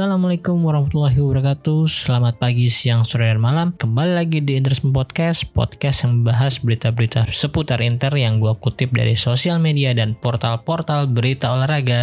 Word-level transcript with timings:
Assalamualaikum 0.00 0.64
warahmatullahi 0.64 1.20
wabarakatuh. 1.20 1.84
Selamat 1.84 2.40
pagi, 2.40 2.72
siang, 2.72 3.04
sore, 3.04 3.28
dan 3.28 3.36
malam. 3.36 3.76
Kembali 3.76 4.16
lagi 4.16 4.40
di 4.40 4.56
Interisme 4.56 4.96
Podcast 4.96 5.52
Podcast 5.52 6.08
yang 6.08 6.24
membahas 6.24 6.56
berita-berita 6.64 7.28
seputar 7.28 7.84
Inter 7.84 8.08
Yang 8.16 8.40
gue 8.40 8.52
kutip 8.64 8.96
dari 8.96 9.12
sosial 9.12 9.60
media 9.60 9.92
dan 9.92 10.16
portal-portal 10.16 11.04
berita 11.12 11.52
olahraga. 11.52 12.00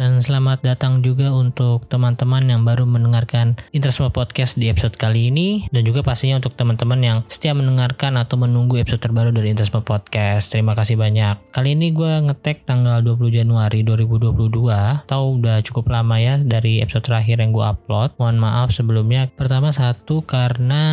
Dan 0.00 0.24
selamat 0.24 0.64
datang 0.64 1.04
juga 1.04 1.28
untuk 1.28 1.84
teman-teman 1.92 2.40
yang 2.40 2.64
baru 2.64 2.88
mendengarkan 2.88 3.60
Interisme 3.76 4.08
Podcast 4.08 4.56
di 4.56 4.72
episode 4.72 4.96
kali 4.96 5.28
ini. 5.28 5.68
Dan 5.68 5.84
juga 5.84 6.00
pastinya 6.00 6.40
untuk 6.40 6.56
teman-teman 6.56 7.04
yang 7.04 7.18
setia 7.28 7.52
mendengarkan 7.52 8.16
atau 8.16 8.40
menunggu 8.40 8.80
episode 8.80 9.04
terbaru 9.04 9.28
dari 9.28 9.52
Interisme 9.52 9.84
Podcast. 9.84 10.56
Terima 10.56 10.72
kasih 10.72 10.96
banyak. 10.96 11.52
Kali 11.52 11.76
ini 11.76 11.92
gue 11.92 12.32
ngetek 12.32 12.64
tanggal 12.64 13.04
20 13.04 13.28
Januari 13.28 13.84
2022 13.84 15.04
Tahu 15.04 15.24
udah 15.44 15.60
cukup 15.60 15.92
lama 15.92 16.16
ya 16.16 16.40
dari 16.40 16.80
episode 16.80 17.04
terakhir 17.04 17.25
yang 17.34 17.50
gue 17.50 17.66
upload. 17.66 18.14
Mohon 18.22 18.38
maaf 18.38 18.70
sebelumnya. 18.70 19.26
Pertama 19.34 19.74
satu 19.74 20.22
karena 20.22 20.84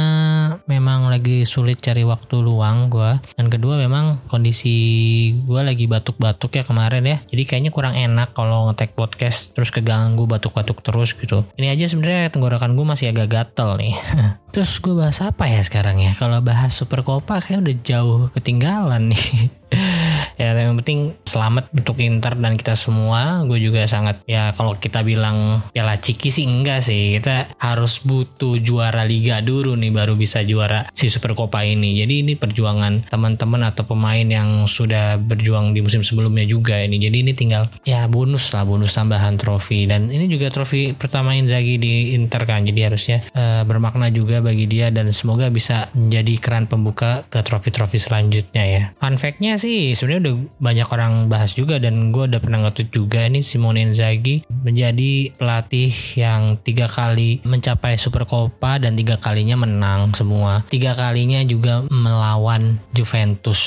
memang 0.65 1.13
lagi 1.13 1.45
sulit 1.45 1.77
cari 1.77 2.01
waktu 2.01 2.41
luang 2.41 2.89
gue. 2.89 3.21
Dan 3.37 3.53
kedua 3.53 3.77
memang 3.77 4.25
kondisi 4.25 4.73
gue 5.37 5.61
lagi 5.61 5.85
batuk-batuk 5.85 6.57
ya 6.57 6.63
kemarin 6.65 7.05
ya. 7.05 7.17
Jadi 7.29 7.43
kayaknya 7.45 7.69
kurang 7.69 7.93
enak 7.93 8.33
kalau 8.33 8.73
ngetek 8.73 8.97
podcast 8.97 9.53
terus 9.53 9.69
keganggu 9.69 10.25
batuk-batuk 10.25 10.81
terus 10.81 11.13
gitu. 11.13 11.45
Ini 11.61 11.77
aja 11.77 11.85
sebenarnya 11.85 12.33
tenggorokan 12.33 12.73
gue 12.73 12.85
masih 12.85 13.13
agak 13.13 13.29
gatel 13.29 13.77
nih. 13.77 13.93
terus 14.53 14.77
gue 14.81 14.93
bahas 14.97 15.21
apa 15.21 15.45
ya 15.45 15.61
sekarang 15.61 16.01
ya? 16.01 16.17
Kalau 16.17 16.41
bahas 16.41 16.73
Super 16.73 17.05
Copa 17.05 17.41
kayak 17.41 17.61
udah 17.61 17.75
jauh 17.85 18.21
ketinggalan 18.33 19.13
nih. 19.13 19.25
ya 20.41 20.53
yang 20.57 20.77
penting 20.81 21.13
selamat 21.33 21.73
untuk 21.73 21.97
Inter 21.97 22.37
dan 22.37 22.53
kita 22.53 22.77
semua. 22.77 23.41
Gue 23.49 23.57
juga 23.57 23.81
sangat 23.89 24.21
ya 24.29 24.53
kalau 24.53 24.77
kita 24.77 25.01
bilang 25.01 25.65
piala 25.73 25.97
ciki 25.97 26.29
sih 26.29 26.45
enggak 26.45 26.85
sih. 26.85 27.17
Kita 27.17 27.57
harus 27.57 28.05
butuh 28.05 28.61
juara 28.61 29.01
liga 29.01 29.41
dulu 29.41 29.73
nih 29.73 29.89
baru 29.89 30.13
bisa 30.13 30.45
juara 30.45 30.85
si 30.93 31.09
Super 31.09 31.33
Copa 31.33 31.65
ini. 31.65 31.97
Jadi 31.97 32.21
ini 32.21 32.33
perjuangan 32.37 33.09
teman-teman 33.09 33.65
atau 33.65 33.89
pemain 33.89 34.21
yang 34.21 34.69
sudah 34.69 35.17
berjuang 35.17 35.73
di 35.73 35.81
musim 35.81 36.05
sebelumnya 36.05 36.45
juga 36.45 36.77
ini. 36.77 37.01
Jadi 37.01 37.17
ini 37.25 37.31
tinggal 37.33 37.73
ya 37.81 38.05
bonus 38.05 38.53
lah 38.53 38.61
bonus 38.67 38.93
tambahan 38.93 39.41
trofi. 39.41 39.89
Dan 39.89 40.13
ini 40.13 40.29
juga 40.29 40.53
trofi 40.53 40.93
pertama 40.93 41.33
Inzaghi 41.33 41.81
di 41.81 42.13
Inter 42.13 42.45
kan. 42.45 42.61
Jadi 42.61 42.79
harusnya 42.85 43.17
uh, 43.33 43.65
bermakna 43.65 44.13
juga 44.13 44.43
bagi 44.43 44.69
dia 44.69 44.93
dan 44.93 45.09
semoga 45.09 45.49
bisa 45.49 45.89
menjadi 45.97 46.33
keran 46.37 46.69
pembuka 46.69 47.25
ke 47.31 47.41
trofi-trofi 47.41 47.97
selanjutnya 47.97 48.63
ya. 48.63 48.83
Fun 48.99 49.17
fact-nya 49.17 49.57
sih 49.57 49.97
sebenarnya 49.97 50.21
udah 50.29 50.35
banyak 50.59 50.87
orang 50.91 51.22
bahas 51.31 51.55
juga 51.55 51.79
dan 51.79 52.11
gue 52.11 52.27
udah 52.27 52.41
pernah 52.43 52.65
ngetweet 52.67 52.89
juga 52.91 53.23
ini 53.25 53.45
Simone 53.45 53.83
Inzaghi 53.85 54.43
menjadi 54.49 55.31
pelatih 55.37 55.91
yang 56.19 56.59
tiga 56.59 56.89
kali 56.89 57.39
mencapai 57.47 57.95
Super 57.95 58.27
Copa 58.27 58.81
dan 58.81 58.97
tiga 58.97 59.21
kalinya 59.21 59.55
menang 59.55 60.11
semua. 60.17 60.65
Tiga 60.67 60.97
kalinya 60.97 61.39
juga 61.45 61.85
melawan 61.87 62.81
Juventus 62.91 63.61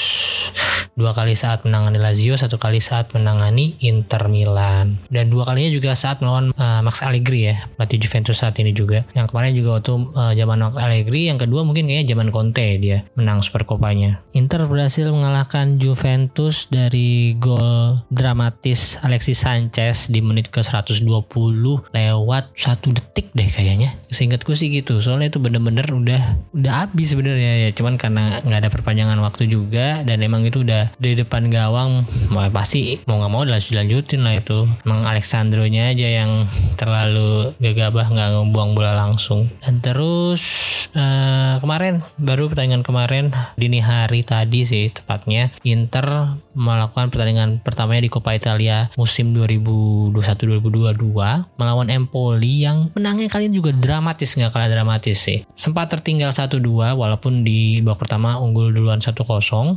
dua 0.96 1.12
kali 1.12 1.36
saat 1.36 1.60
menangani 1.68 2.00
Lazio 2.00 2.40
satu 2.40 2.56
kali 2.56 2.80
saat 2.80 3.12
menangani 3.12 3.76
Inter 3.84 4.32
Milan. 4.32 4.96
Dan 5.12 5.28
dua 5.28 5.44
kalinya 5.44 5.68
juga 5.68 5.92
saat 5.92 6.24
melawan 6.24 6.56
uh, 6.56 6.80
Max 6.80 7.04
Allegri 7.04 7.52
ya 7.52 7.68
pelatih 7.76 8.00
Juventus 8.00 8.40
saat 8.40 8.56
ini 8.56 8.72
juga. 8.72 9.04
Yang 9.12 9.28
kemarin 9.28 9.52
juga 9.52 9.76
waktu 9.76 9.92
uh, 9.92 10.32
zaman 10.32 10.56
Max 10.64 10.74
Allegri 10.80 11.28
yang 11.28 11.36
kedua 11.36 11.68
mungkin 11.68 11.84
kayaknya 11.84 12.16
zaman 12.16 12.32
Conte 12.32 12.80
dia 12.80 13.04
menang 13.12 13.44
Super 13.44 13.68
Copanya 13.68 14.24
Inter 14.32 14.64
berhasil 14.64 15.04
mengalahkan 15.12 15.76
Juventus 15.76 16.72
dari 16.72 17.36
gol 17.36 18.00
dramatis 18.08 18.96
Alexis 19.04 19.44
Sanchez 19.44 20.08
di 20.08 20.24
menit 20.24 20.48
ke 20.48 20.64
120 20.64 21.04
lewat 21.92 22.44
satu 22.56 22.96
detik 22.96 23.36
deh 23.36 23.44
kayaknya. 23.44 23.92
Seingatku 24.08 24.56
sih 24.56 24.72
gitu 24.72 25.04
soalnya 25.04 25.28
itu 25.28 25.44
bener-bener 25.44 25.84
udah 25.92 26.22
udah 26.56 26.72
habis 26.88 27.12
sebenarnya 27.12 27.68
ya. 27.68 27.70
Cuman 27.76 28.00
karena 28.00 28.40
nggak 28.40 28.60
ada 28.64 28.70
perpanjangan 28.72 29.20
waktu 29.20 29.44
juga 29.52 30.00
dan 30.00 30.24
emang 30.24 30.40
itu 30.48 30.64
udah 30.64 30.85
di 30.96 31.18
depan 31.18 31.48
gawang 31.50 32.06
mau 32.30 32.46
pasti 32.50 33.00
mau 33.04 33.18
nggak 33.18 33.32
mau 33.32 33.42
dilanjutin 33.44 34.22
lah 34.22 34.34
itu. 34.38 34.68
Emang 34.86 35.02
Alexandronya 35.04 35.92
aja 35.92 36.08
yang 36.22 36.46
terlalu 36.78 37.54
gegabah 37.58 38.06
nggak 38.08 38.28
ngebuang 38.32 38.70
bola 38.76 38.92
langsung. 38.96 39.50
Dan 39.62 39.82
terus 39.82 40.42
uh, 40.96 41.58
kemarin 41.60 42.00
baru 42.16 42.48
pertandingan 42.48 42.82
kemarin 42.86 43.34
dini 43.58 43.80
hari 43.82 44.22
tadi 44.22 44.64
sih 44.64 44.88
tepatnya 44.92 45.52
Inter 45.66 46.38
melakukan 46.56 47.12
pertandingan 47.12 47.60
pertamanya 47.60 48.00
di 48.00 48.10
Coppa 48.10 48.32
Italia 48.32 48.88
musim 48.96 49.36
2021-2022 49.36 50.96
melawan 51.60 51.92
Empoli 51.92 52.64
yang 52.64 52.88
menangnya 52.96 53.28
kali 53.28 53.52
ini 53.52 53.60
juga 53.60 53.76
dramatis 53.76 54.32
nggak 54.32 54.48
kalah 54.48 54.72
dramatis 54.72 55.20
sih. 55.20 55.44
Sempat 55.52 55.92
tertinggal 55.92 56.32
1-2 56.32 56.96
walaupun 56.96 57.44
di 57.44 57.84
babak 57.84 58.08
pertama 58.08 58.40
unggul 58.40 58.72
duluan 58.72 59.04
1-0 59.04 59.20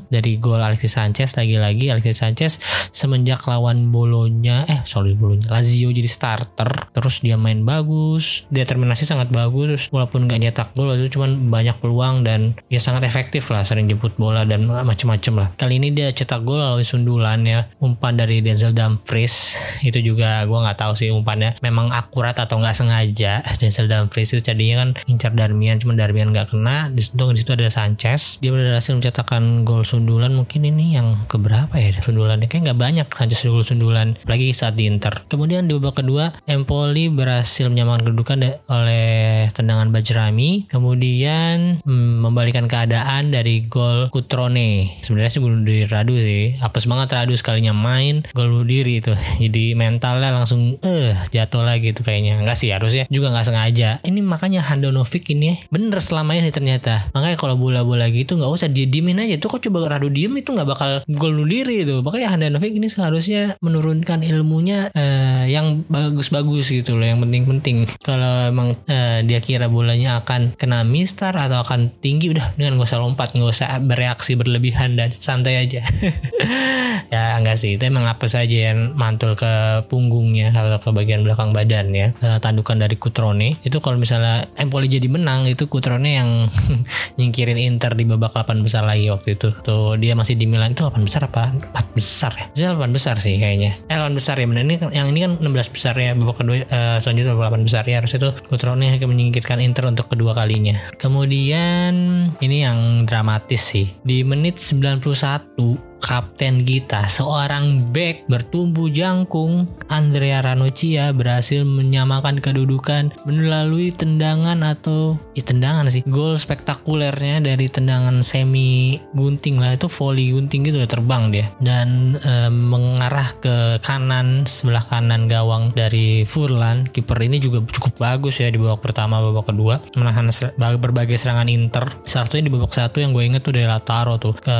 dari 0.07 0.39
gol 0.39 0.63
Alexis 0.63 0.95
Sanchez. 0.95 1.35
Lagi-lagi 1.35 1.91
Alexis 1.91 2.23
Sanchez 2.23 2.63
semenjak 2.95 3.43
lawan 3.43 3.91
Bolonya 3.91 4.63
eh 4.71 4.79
sorry 4.87 5.19
Bolonya 5.19 5.51
Lazio 5.51 5.91
jadi 5.91 6.07
starter. 6.07 6.95
Terus 6.95 7.19
dia 7.19 7.35
main 7.35 7.67
bagus 7.67 8.47
determinasi 8.47 9.03
sangat 9.03 9.27
bagus 9.35 9.91
walaupun 9.91 10.31
nggak 10.31 10.39
nyetak 10.39 10.69
gol 10.71 10.95
itu 10.95 11.19
cuman 11.19 11.51
banyak 11.51 11.75
peluang 11.83 12.23
dan 12.23 12.55
dia 12.71 12.79
sangat 12.79 13.03
efektif 13.03 13.51
lah 13.51 13.67
sering 13.67 13.91
jemput 13.91 14.15
bola 14.15 14.47
dan 14.47 14.63
macem-macem 14.63 15.35
lah. 15.35 15.51
Kali 15.59 15.75
ini 15.81 15.91
dia 15.91 16.15
cetak 16.15 16.47
gol 16.47 16.68
melalui 16.69 16.85
sundulan 16.85 17.41
ya 17.49 17.65
umpan 17.81 18.13
dari 18.13 18.45
Denzel 18.45 18.77
Dumfries 18.77 19.57
itu 19.81 20.05
juga 20.05 20.45
gue 20.45 20.53
nggak 20.53 20.77
tahu 20.77 20.93
sih 20.93 21.09
umpannya 21.09 21.57
memang 21.65 21.89
akurat 21.89 22.37
atau 22.37 22.61
nggak 22.61 22.77
sengaja. 22.77 23.41
Denzel 23.57 23.89
Dumfries 23.89 24.37
itu 24.37 24.53
jadinya 24.53 24.85
kan 24.85 24.89
incar 25.09 25.33
Darmian 25.33 25.81
cuma 25.81 25.97
Darmian 25.97 26.29
nggak 26.29 26.53
kena. 26.53 26.93
Di 26.93 27.01
situ 27.01 27.17
di 27.33 27.41
situ 27.41 27.57
ada 27.57 27.73
Sanchez. 27.73 28.37
Dia 28.37 28.53
berhasil 28.53 28.93
mencetakkan 28.93 29.65
gol 29.65 29.81
sundulan 29.81 30.29
mungkin 30.29 30.61
ini 30.61 30.93
yang 30.93 31.25
keberapa 31.25 31.73
ya 31.73 31.97
sundulannya. 32.05 32.45
Kayak 32.45 32.69
nggak 32.69 32.79
banyak 32.79 33.07
Sanchez 33.09 33.41
gol 33.49 33.65
sundulan 33.65 34.13
lagi 34.29 34.53
saat 34.53 34.77
di 34.77 34.85
Inter. 34.85 35.25
Kemudian 35.25 35.65
di 35.65 35.73
babak 35.73 36.05
kedua 36.05 36.37
Empoli 36.45 37.09
berhasil 37.09 37.65
menyamakan 37.65 38.05
kedudukan 38.05 38.37
oleh 38.69 39.49
tendangan 39.57 39.89
Bajrami. 39.89 40.69
Kemudian 40.69 41.81
hmm, 41.81 42.21
membalikan 42.21 42.69
keadaan 42.69 43.33
dari 43.33 43.65
gol 43.65 44.13
Kutrone 44.13 45.01
sebenarnya 45.01 45.31
sih 45.33 45.41
bunuh 45.41 45.65
diri 45.65 45.89
Radu 45.89 46.13
sih 46.19 46.58
apes 46.59 46.85
banget 46.85 47.15
Radu 47.15 47.35
sekalinya 47.35 47.75
main 47.75 48.23
gol 48.35 48.63
diri 48.63 49.01
itu. 49.03 49.13
Jadi 49.43 49.73
mentalnya 49.75 50.31
langsung 50.31 50.77
eh 50.83 51.15
jatuh 51.31 51.63
lagi 51.63 51.91
tuh 51.95 52.03
kayaknya. 52.05 52.43
Enggak 52.43 52.57
sih 52.59 52.71
harusnya 52.71 53.07
juga 53.07 53.31
nggak 53.33 53.45
sengaja. 53.47 53.89
Ini 54.03 54.19
makanya 54.23 54.61
Handanovic 54.65 55.31
ini 55.31 55.57
bener 55.73 55.99
selama 56.03 56.35
ini 56.35 56.51
ternyata. 56.51 57.09
Makanya 57.15 57.37
kalau 57.39 57.55
bola-bola 57.55 58.07
gitu 58.11 58.35
nggak 58.35 58.51
usah 58.51 58.67
diemin 58.69 59.19
aja. 59.19 59.39
Tuh 59.39 59.57
kok 59.57 59.63
coba 59.65 59.97
Radu 59.97 60.11
diem 60.11 60.31
itu 60.37 60.53
nggak 60.53 60.67
bakal 60.67 60.91
gol 61.07 61.37
diri 61.47 61.87
itu. 61.87 62.03
Makanya 62.03 62.35
Handanovic 62.35 62.75
ini 62.75 62.87
seharusnya 62.91 63.57
menurunkan 63.63 64.21
ilmunya 64.21 64.91
eh, 64.93 65.49
yang 65.49 65.87
bagus-bagus 65.87 66.71
gitu 66.71 66.99
loh 66.99 67.07
yang 67.07 67.19
penting-penting. 67.23 67.87
Kalau 68.03 68.47
emang 68.47 68.75
eh, 68.85 69.23
dia 69.23 69.39
kira 69.39 69.71
bolanya 69.71 70.21
akan 70.21 70.53
kena 70.59 70.83
mistar 70.83 71.33
atau 71.35 71.61
akan 71.63 71.89
tinggi 72.03 72.31
udah 72.33 72.55
dengan 72.55 72.79
gak 72.79 72.89
usah 72.89 72.99
lompat 73.01 73.29
nggak 73.35 73.51
usah 73.51 73.67
bereaksi 73.83 74.33
berlebihan 74.35 74.97
dan 74.97 75.13
santai 75.17 75.61
aja 75.61 75.81
ya 77.13 77.37
enggak 77.37 77.57
sih. 77.57 77.77
Itu 77.77 77.85
emang 77.87 78.09
apa 78.09 78.25
saja 78.25 78.73
yang 78.73 78.93
mantul 78.97 79.37
ke 79.37 79.85
punggungnya 79.87 80.51
atau 80.53 80.81
ke 80.81 80.89
bagian 80.91 81.21
belakang 81.23 81.53
badan 81.53 81.93
ya 81.93 82.07
tandukan 82.41 82.79
dari 82.79 82.95
Kutrone. 82.97 83.61
Itu 83.61 83.79
kalau 83.79 83.97
misalnya 84.01 84.45
Empoli 84.57 84.89
jadi 84.89 85.05
menang 85.07 85.45
itu 85.45 85.69
Kutrone 85.69 86.09
yang 86.09 86.29
nyingkirin 87.19 87.59
Inter 87.59 87.93
di 87.93 88.03
babak 88.05 88.33
8 88.33 88.65
besar 88.65 88.83
lagi 88.85 89.07
waktu 89.09 89.37
itu. 89.37 89.53
Tuh 89.63 89.95
dia 89.99 90.13
masih 90.17 90.35
di 90.35 90.45
Milan. 90.49 90.73
Itu 90.73 90.85
8 90.87 91.05
besar 91.05 91.29
apa? 91.29 91.53
4 91.53 91.97
besar 91.97 92.31
ya? 92.35 92.45
Jadi 92.55 92.65
8 92.77 92.95
besar 92.95 93.15
sih 93.21 93.37
kayaknya. 93.37 93.77
Eh 93.87 93.97
8 93.97 94.15
besar 94.17 94.35
ya 94.39 94.45
benar 94.49 94.63
ini 94.65 94.75
kan- 94.79 94.93
yang 94.93 95.07
ini 95.11 95.19
kan 95.25 95.31
16 95.41 95.69
besar 95.75 95.93
ya 95.97 96.13
babak 96.15 96.41
kedua 96.41 96.55
uh, 96.69 96.97
selanjutnya 97.01 97.33
babak 97.35 97.59
8 97.61 97.67
besar. 97.67 97.83
Ya 97.85 98.01
harus 98.01 98.13
itu 98.15 98.29
Kutrone 98.49 98.89
yang 98.89 99.09
menyingkirkan 99.09 99.59
Inter 99.61 99.89
untuk 99.89 100.09
kedua 100.09 100.33
kalinya. 100.33 100.77
Kemudian 100.99 101.93
ini 102.39 102.57
yang 102.63 103.05
dramatis 103.05 103.73
sih. 103.75 103.91
Di 104.05 104.21
menit 104.23 104.61
91 104.61 105.88
kapten 105.99 106.63
kita, 106.63 107.05
seorang 107.05 107.91
back 107.91 108.25
bertumbuh 108.31 108.87
jangkung, 108.89 109.67
Andrea 109.91 110.39
Ranocchia 110.39 111.11
berhasil 111.11 111.67
menyamakan 111.67 112.39
kedudukan 112.39 113.11
melalui 113.27 113.91
tendangan 113.91 114.63
atau 114.63 115.19
ya 115.35 115.43
tendangan 115.43 115.91
sih, 115.91 116.01
gol 116.07 116.39
spektakulernya 116.39 117.43
dari 117.43 117.67
tendangan 117.67 118.23
semi 118.23 118.97
gunting 119.13 119.59
lah. 119.59 119.75
Itu 119.75 119.91
volley 119.91 120.31
gunting 120.31 120.65
gitu 120.65 120.79
terbang 120.87 121.33
dia. 121.33 121.51
Dan 121.59 122.15
e, 122.21 122.47
mengarah 122.49 123.29
ke 123.37 123.83
kanan 123.83 124.47
sebelah 124.47 124.85
kanan 124.87 125.27
gawang 125.27 125.75
dari 125.75 126.23
Furlan. 126.23 126.87
Kiper 126.87 127.19
ini 127.19 127.43
juga 127.43 127.59
cukup 127.65 127.99
bagus 127.99 128.39
ya 128.39 128.47
di 128.47 128.57
babak 128.61 128.81
pertama, 128.85 129.19
babak 129.19 129.51
kedua. 129.51 129.83
Menahan 129.97 130.31
berbagai 130.57 131.17
serangan 131.19 131.49
Inter. 131.51 131.85
Salah 132.07 132.29
satunya 132.29 132.47
di 132.47 132.53
babak 132.53 132.71
satu 132.71 133.01
yang 133.03 133.11
gue 133.11 133.25
inget 133.25 133.41
tuh 133.43 133.57
dari 133.57 133.65
Lautaro 133.65 134.15
tuh, 134.21 134.37
ke, 134.37 134.57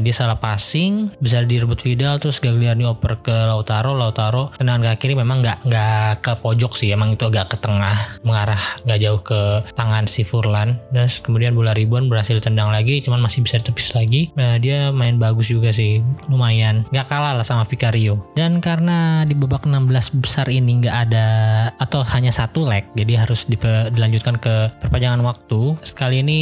dia 0.00 0.14
salah 0.16 0.40
pasi 0.40 0.79
passing 0.80 1.12
bisa 1.20 1.44
direbut 1.44 1.76
Vidal 1.84 2.16
terus 2.16 2.40
Gagliardini 2.40 2.88
oper 2.88 3.20
ke 3.20 3.36
Lautaro 3.36 3.92
Lautaro 3.92 4.48
tendangan 4.56 4.88
kaki 4.88 4.98
kiri 5.00 5.14
memang 5.16 5.44
nggak 5.44 5.68
nggak 5.68 6.24
ke 6.24 6.32
pojok 6.40 6.72
sih 6.72 6.88
emang 6.92 7.20
itu 7.20 7.28
agak 7.28 7.52
ke 7.52 7.56
tengah 7.60 7.96
mengarah 8.24 8.60
nggak 8.88 8.98
jauh 9.00 9.20
ke 9.20 9.40
tangan 9.76 10.08
si 10.08 10.24
Furlan. 10.24 10.80
Terus 10.92 11.20
kemudian 11.20 11.52
bola 11.52 11.76
ribon 11.76 12.08
berhasil 12.08 12.40
tendang 12.40 12.72
lagi 12.72 13.04
cuman 13.04 13.20
masih 13.20 13.44
bisa 13.44 13.60
ditepis 13.60 13.92
lagi. 13.92 14.32
Nah, 14.36 14.56
dia 14.56 14.88
main 14.92 15.20
bagus 15.20 15.52
juga 15.52 15.72
sih 15.72 16.00
lumayan. 16.32 16.88
Nggak 16.92 17.06
kalah 17.08 17.36
lah 17.36 17.44
sama 17.44 17.68
Vicario. 17.68 18.20
Dan 18.36 18.60
karena 18.64 19.24
di 19.28 19.36
babak 19.36 19.68
16 19.68 20.20
besar 20.20 20.46
ini 20.48 20.80
nggak 20.84 20.96
ada 21.10 21.28
atau 21.76 22.04
hanya 22.16 22.32
satu 22.32 22.64
leg 22.64 22.88
jadi 22.96 23.26
harus 23.26 23.44
dilanjutkan 23.48 24.40
ke 24.40 24.72
perpanjangan 24.80 25.20
waktu. 25.24 25.76
Sekali 25.84 26.24
ini 26.24 26.40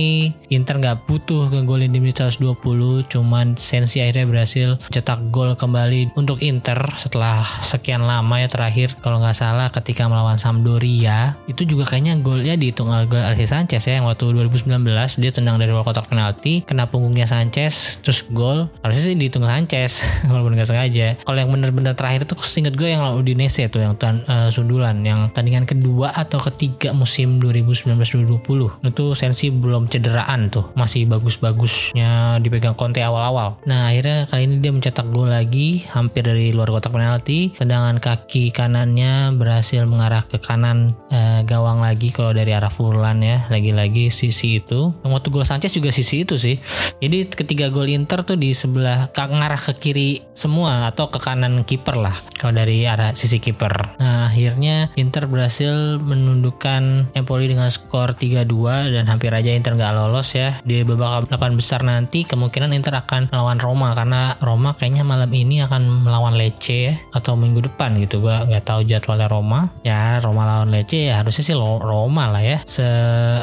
Inter 0.50 0.78
nggak 0.78 1.08
butuh 1.10 1.50
ke 1.50 1.62
golin 1.64 1.90
di 1.90 1.98
menit 1.98 2.20
120 2.22 3.06
cuman 3.08 3.54
Sensi 3.54 4.02
akhirnya 4.02 4.27
berhasil 4.28 4.76
cetak 4.92 5.32
gol 5.32 5.56
kembali 5.56 6.14
untuk 6.14 6.38
Inter 6.44 6.78
setelah 6.94 7.42
sekian 7.64 8.04
lama 8.04 8.38
ya 8.38 8.48
terakhir. 8.48 8.94
Kalau 9.00 9.18
nggak 9.18 9.36
salah 9.36 9.68
ketika 9.72 10.06
melawan 10.06 10.36
Sampdoria 10.36 11.34
itu 11.50 11.64
juga 11.64 11.88
kayaknya 11.88 12.20
golnya 12.20 12.54
dihitung 12.54 12.92
oleh 12.92 13.08
Alexis 13.08 13.50
Sanchez 13.56 13.82
ya 13.88 13.98
yang 13.98 14.06
waktu 14.06 14.28
2019 14.30 14.84
dia 15.18 15.30
tendang 15.32 15.56
dari 15.56 15.72
luar 15.72 15.84
kotak 15.86 16.06
penalti 16.06 16.62
kena 16.62 16.86
punggungnya 16.86 17.24
Sanchez 17.24 18.04
terus 18.04 18.24
gol. 18.28 18.68
Harusnya 18.84 19.12
sih 19.12 19.16
dihitung 19.16 19.48
Sanchez 19.48 20.04
walaupun 20.30 20.54
nggak 20.54 20.68
sengaja. 20.68 21.16
Kalau 21.24 21.38
yang 21.38 21.50
bener-bener 21.50 21.94
terakhir 21.96 22.28
itu 22.28 22.34
seinget 22.44 22.74
gue 22.74 22.90
yang 22.90 23.02
lawan 23.04 23.22
Udinese 23.22 23.66
tuh 23.70 23.80
yang 23.82 23.94
tan 23.94 24.26
uh, 24.26 24.50
sundulan 24.50 25.00
yang 25.06 25.30
tandingan 25.32 25.64
kedua 25.64 26.10
atau 26.12 26.42
ketiga 26.42 26.90
musim 26.90 27.38
2019-2020 27.38 28.82
itu 28.82 29.04
Sensi 29.14 29.54
belum 29.54 29.86
cederaan 29.86 30.50
tuh 30.50 30.74
masih 30.74 31.06
bagus-bagusnya 31.06 32.42
dipegang 32.42 32.74
Conte 32.74 32.98
awal-awal. 32.98 33.60
Nah 33.68 33.90
akhirnya 33.94 34.17
kali 34.26 34.48
ini 34.48 34.56
dia 34.58 34.72
mencetak 34.74 35.12
gol 35.12 35.30
lagi 35.30 35.86
hampir 35.92 36.24
dari 36.24 36.50
luar 36.50 36.72
kotak 36.72 36.90
penalti. 36.96 37.52
Tendangan 37.52 38.00
kaki 38.00 38.50
kanannya 38.50 39.36
berhasil 39.36 39.84
mengarah 39.84 40.24
ke 40.24 40.40
kanan 40.40 40.96
uh, 41.12 41.44
gawang 41.44 41.84
lagi 41.84 42.08
kalau 42.10 42.32
dari 42.32 42.56
arah 42.56 42.72
Furlan 42.72 43.20
ya 43.20 43.44
lagi-lagi 43.52 44.08
sisi 44.08 44.64
itu. 44.64 44.96
Yang 45.04 45.12
waktu 45.12 45.28
gol 45.28 45.44
Sanchez 45.44 45.70
juga 45.76 45.92
sisi 45.92 46.24
itu 46.24 46.40
sih. 46.40 46.56
Jadi 46.98 47.28
ketiga 47.28 47.68
gol 47.68 47.86
Inter 47.92 48.24
tuh 48.24 48.40
di 48.40 48.56
sebelah 48.56 49.12
ngarah 49.12 49.60
ke 49.60 49.76
kiri 49.76 50.24
semua 50.32 50.88
atau 50.88 51.12
ke 51.12 51.20
kanan 51.20 51.62
kiper 51.68 52.00
lah 52.00 52.16
kalau 52.40 52.56
dari 52.56 52.88
arah 52.88 53.12
sisi 53.12 53.36
kiper. 53.36 54.00
Nah 54.00 54.32
akhirnya 54.32 54.88
Inter 54.96 55.28
berhasil 55.28 56.00
menundukkan 56.00 57.12
Empoli 57.12 57.52
dengan 57.52 57.68
skor 57.68 58.16
3-2 58.16 58.94
dan 58.96 59.04
hampir 59.12 59.28
aja 59.36 59.52
Inter 59.52 59.76
nggak 59.76 59.92
lolos 59.92 60.32
ya. 60.32 60.56
Di 60.64 60.80
babak 60.88 61.28
8 61.28 61.58
besar 61.60 61.84
nanti 61.84 62.24
kemungkinan 62.24 62.72
Inter 62.72 62.96
akan 62.96 63.28
melawan 63.28 63.60
Roma 63.60 63.92
karena 63.92 64.07
Roma 64.38 64.74
kayaknya 64.74 65.02
malam 65.02 65.30
ini 65.32 65.64
akan 65.64 66.04
melawan 66.04 66.34
Lecce 66.36 66.76
ya 66.92 66.94
atau 67.14 67.34
minggu 67.34 67.64
depan 67.64 67.96
gitu. 67.98 68.22
Gua 68.22 68.44
nggak 68.44 68.64
tahu 68.68 68.80
jadwalnya 68.84 69.28
Roma. 69.30 69.72
Ya 69.82 70.22
Roma 70.22 70.44
lawan 70.44 70.70
Lecce 70.70 71.10
ya 71.10 71.20
harusnya 71.22 71.44
sih 71.44 71.56
Roma 71.56 72.30
lah 72.30 72.42
ya. 72.44 72.58
Se 72.68 72.86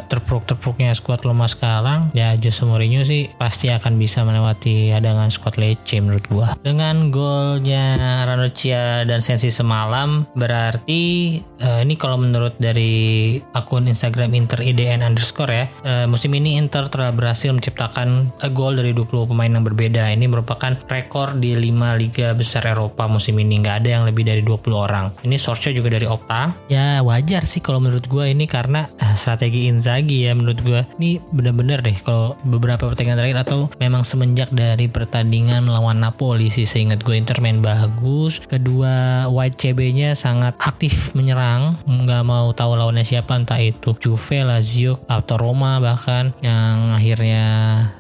terpuruk-terpuruknya 0.06 0.94
skuad 0.94 1.26
Roma 1.26 1.50
sekarang 1.50 2.14
ya 2.14 2.38
Jose 2.38 2.64
Mourinho 2.64 3.02
sih 3.04 3.32
pasti 3.36 3.74
akan 3.74 3.98
bisa 3.98 4.22
melewati 4.22 4.94
hadangan 4.94 5.34
skuad 5.34 5.58
Lecce 5.58 5.98
menurut 6.00 6.26
gua. 6.30 6.48
Dengan 6.62 7.10
golnya 7.10 7.98
Ranocchia 8.30 9.04
dan 9.10 9.26
Sensi 9.26 9.50
semalam 9.50 10.30
berarti 10.38 11.38
uh, 11.66 11.82
ini 11.82 11.98
kalau 11.98 12.22
menurut 12.22 12.56
dari 12.62 13.38
akun 13.58 13.90
Instagram 13.90 14.32
Inter 14.38 14.62
IDN 14.62 15.02
underscore 15.02 15.52
ya 15.52 15.66
uh, 15.84 16.06
musim 16.06 16.32
ini 16.38 16.56
Inter 16.62 16.86
telah 16.88 17.10
berhasil 17.10 17.50
menciptakan 17.50 18.30
gol 18.54 18.78
dari 18.78 18.94
20 18.94 19.32
pemain 19.32 19.50
yang 19.50 19.66
berbeda. 19.66 20.14
Ini 20.14 20.30
merupakan 20.30 20.45
rekor 20.86 21.36
di 21.38 21.58
5 21.58 22.00
liga 22.00 22.32
besar 22.38 22.70
Eropa 22.70 23.10
musim 23.10 23.38
ini. 23.42 23.60
Nggak 23.62 23.76
ada 23.82 23.90
yang 24.00 24.04
lebih 24.06 24.24
dari 24.28 24.42
20 24.46 24.76
orang. 24.76 25.06
Ini 25.26 25.36
source 25.42 25.74
juga 25.74 25.90
dari 25.90 26.06
Opta. 26.06 26.54
Ya 26.70 27.02
wajar 27.02 27.44
sih 27.50 27.64
kalau 27.64 27.82
menurut 27.82 28.06
gue 28.06 28.26
ini 28.30 28.46
karena 28.46 28.86
uh, 29.02 29.16
strategi 29.18 29.68
Inzaghi 29.72 30.30
ya 30.30 30.38
menurut 30.38 30.60
gue 30.62 30.82
ini 31.02 31.18
bener-bener 31.34 31.82
deh 31.82 31.98
kalau 32.04 32.38
beberapa 32.46 32.86
pertandingan 32.86 33.18
terakhir 33.18 33.40
atau 33.48 33.60
memang 33.82 34.06
semenjak 34.06 34.52
dari 34.54 34.86
pertandingan 34.86 35.66
melawan 35.66 35.98
Napoli 35.98 36.54
sih 36.54 36.68
seingat 36.68 37.02
gue 37.02 37.18
Inter 37.18 37.42
main 37.42 37.64
bagus. 37.64 38.44
Kedua 38.46 39.26
White 39.32 39.58
CB-nya 39.64 40.14
sangat 40.14 40.54
aktif 40.62 41.16
menyerang. 41.18 41.80
Nggak 41.88 42.24
mau 42.28 42.52
tahu 42.54 42.78
lawannya 42.78 43.08
siapa 43.08 43.34
entah 43.34 43.58
itu 43.58 43.96
Juve, 43.98 44.44
Lazio 44.44 45.02
atau 45.08 45.40
Roma 45.40 45.80
bahkan. 45.80 46.36
Yang 46.44 46.78
akhirnya 46.92 47.46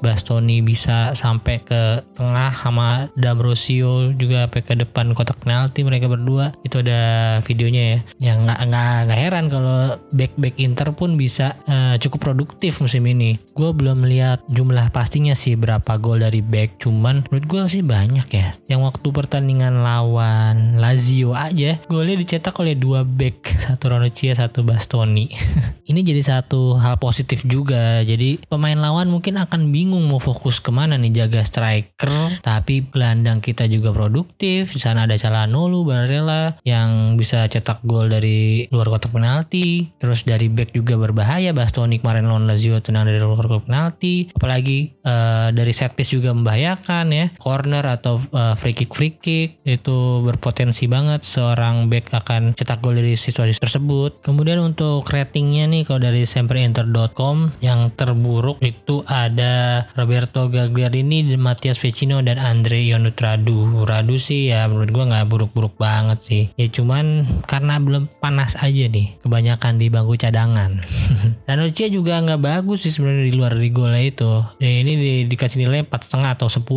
Bastoni 0.03 0.59
bisa 0.62 1.15
sampai 1.15 1.63
ke 1.63 2.03
tengah 2.13 2.34
sama 2.51 3.09
D'Ambrosio 3.15 4.11
juga 4.15 4.45
sampai 4.45 4.61
ke 4.61 4.73
depan 4.75 5.11
kotak 5.11 5.43
penalti 5.43 5.83
mereka 5.83 6.07
berdua. 6.07 6.55
Itu 6.63 6.79
ada 6.81 7.39
videonya 7.43 7.83
ya. 7.83 7.99
Yang 8.31 8.37
nggak 8.47 8.59
nggak 8.71 8.95
nggak 9.09 9.19
heran 9.19 9.45
kalau 9.51 9.79
back 10.11 10.33
back 10.39 10.55
Inter 10.59 10.89
pun 10.95 11.19
bisa 11.19 11.59
uh, 11.67 11.95
cukup 11.99 12.31
produktif 12.31 12.79
musim 12.79 13.03
ini. 13.07 13.37
Gue 13.55 13.71
belum 13.71 14.07
lihat 14.07 14.47
jumlah 14.47 14.91
pastinya 14.91 15.35
sih 15.35 15.59
berapa 15.59 15.97
gol 15.99 16.23
dari 16.23 16.39
back 16.39 16.79
cuman 16.79 17.27
menurut 17.27 17.45
gue 17.45 17.61
sih 17.71 17.83
banyak 17.83 18.27
ya. 18.31 18.47
Yang 18.71 18.81
waktu 18.93 19.07
pertandingan 19.11 19.83
lawan 19.83 20.79
Lazio 20.79 21.35
aja 21.35 21.79
golnya 21.87 22.15
dicetak 22.15 22.55
oleh 22.59 22.75
dua 22.75 23.03
back 23.03 23.59
satu 23.59 23.91
Ranocchia 23.91 24.35
satu 24.35 24.63
Bastoni. 24.63 25.31
Ini 25.89 26.01
jadi 26.01 26.21
satu 26.21 26.81
hal 26.81 26.97
positif 26.97 27.45
juga. 27.45 28.01
Jadi 28.01 28.41
pemain 28.49 28.77
lawan 28.77 29.05
mungkin 29.07 29.37
akan 29.37 29.69
bingung 29.69 30.05
mau 30.09 30.17
fokus 30.17 30.57
ke 30.57 30.73
mana 30.73 30.97
nih 30.97 31.25
jaga 31.25 31.45
striker 31.45 32.09
tapi 32.42 32.86
gelandang 32.89 33.42
kita 33.42 33.66
juga 33.69 33.92
produktif. 33.92 34.74
Di 34.74 34.81
sana 34.81 35.07
ada 35.10 35.16
Calhanoglu 35.18 35.88
Barella 35.88 36.57
yang 36.68 37.16
bisa 37.19 37.45
cetak 37.48 37.83
gol 37.83 38.12
dari 38.12 38.66
luar 38.69 38.92
kotak 38.92 39.12
penalti. 39.12 39.89
Terus 39.98 40.27
dari 40.27 40.51
back 40.51 40.75
juga 40.75 41.00
berbahaya. 41.00 41.51
Bastoni 41.56 42.01
kemarin 42.01 42.27
lawan 42.27 42.45
Lazio 42.50 42.77
tenang 42.81 43.07
dari 43.10 43.22
luar 43.22 43.45
kotak 43.45 43.68
penalti. 43.69 44.30
Apalagi 44.33 44.94
uh, 45.06 45.50
dari 45.51 45.74
set 45.74 45.94
piece 45.94 46.16
juga 46.16 46.33
membahayakan 46.36 47.06
ya. 47.12 47.25
Corner 47.38 47.86
atau 47.86 48.22
uh, 48.33 48.54
free 48.57 48.75
kick 48.75 48.92
free 48.94 49.16
kick. 49.16 49.63
Itu 49.66 50.24
berpotensi 50.25 50.86
banget 50.86 51.24
seorang 51.25 51.88
back 51.88 52.12
akan 52.13 52.56
cetak 52.56 52.80
gol 52.81 52.98
dari 52.98 53.18
situasi 53.18 53.57
tersebut. 53.57 54.21
Kemudian 54.24 54.62
untuk 54.62 55.06
ratingnya 55.07 55.68
nih 55.69 55.83
kalau 55.88 56.01
dari 56.01 56.24
semperenter.com 56.28 57.57
yang 57.62 57.92
terburuk 57.95 58.60
itu 58.62 59.01
ada 59.07 59.86
Roberto 59.95 60.47
Gagliardini, 60.52 61.26
Matias 61.35 61.80
Vecino 61.80 62.15
dan 62.22 62.38
Andre 62.38 62.84
Ionut 62.84 63.18
Radu 63.18 63.84
Radu 63.84 64.16
sih 64.19 64.52
ya 64.52 64.68
menurut 64.68 64.92
gue 64.92 65.04
nggak 65.04 65.26
buruk-buruk 65.28 65.76
banget 65.80 66.19
sih. 66.22 66.44
Ya 66.60 66.68
cuman 66.69 67.26
karena 67.50 67.80
belum 67.81 68.07
panas 68.19 68.56
aja 68.60 68.88
nih 68.88 69.18
kebanyakan 69.24 69.80
di 69.80 69.88
bangku 69.90 70.16
cadangan. 70.19 70.84
Dan 71.48 71.66
Ucia 71.66 71.88
juga 71.90 72.22
nggak 72.22 72.42
bagus 72.42 72.86
sih 72.86 72.94
sebenarnya 72.94 73.26
di 73.28 73.34
luar 73.34 73.54
di 73.56 73.69
golnya 73.72 74.04
itu. 74.04 74.44
Ya 74.62 74.69
ini 74.69 74.94
di, 74.95 75.14
dikasih 75.28 75.66
nilai 75.66 75.88
empat 75.88 76.06
setengah 76.06 76.38
atau 76.38 76.48
10 76.52 76.68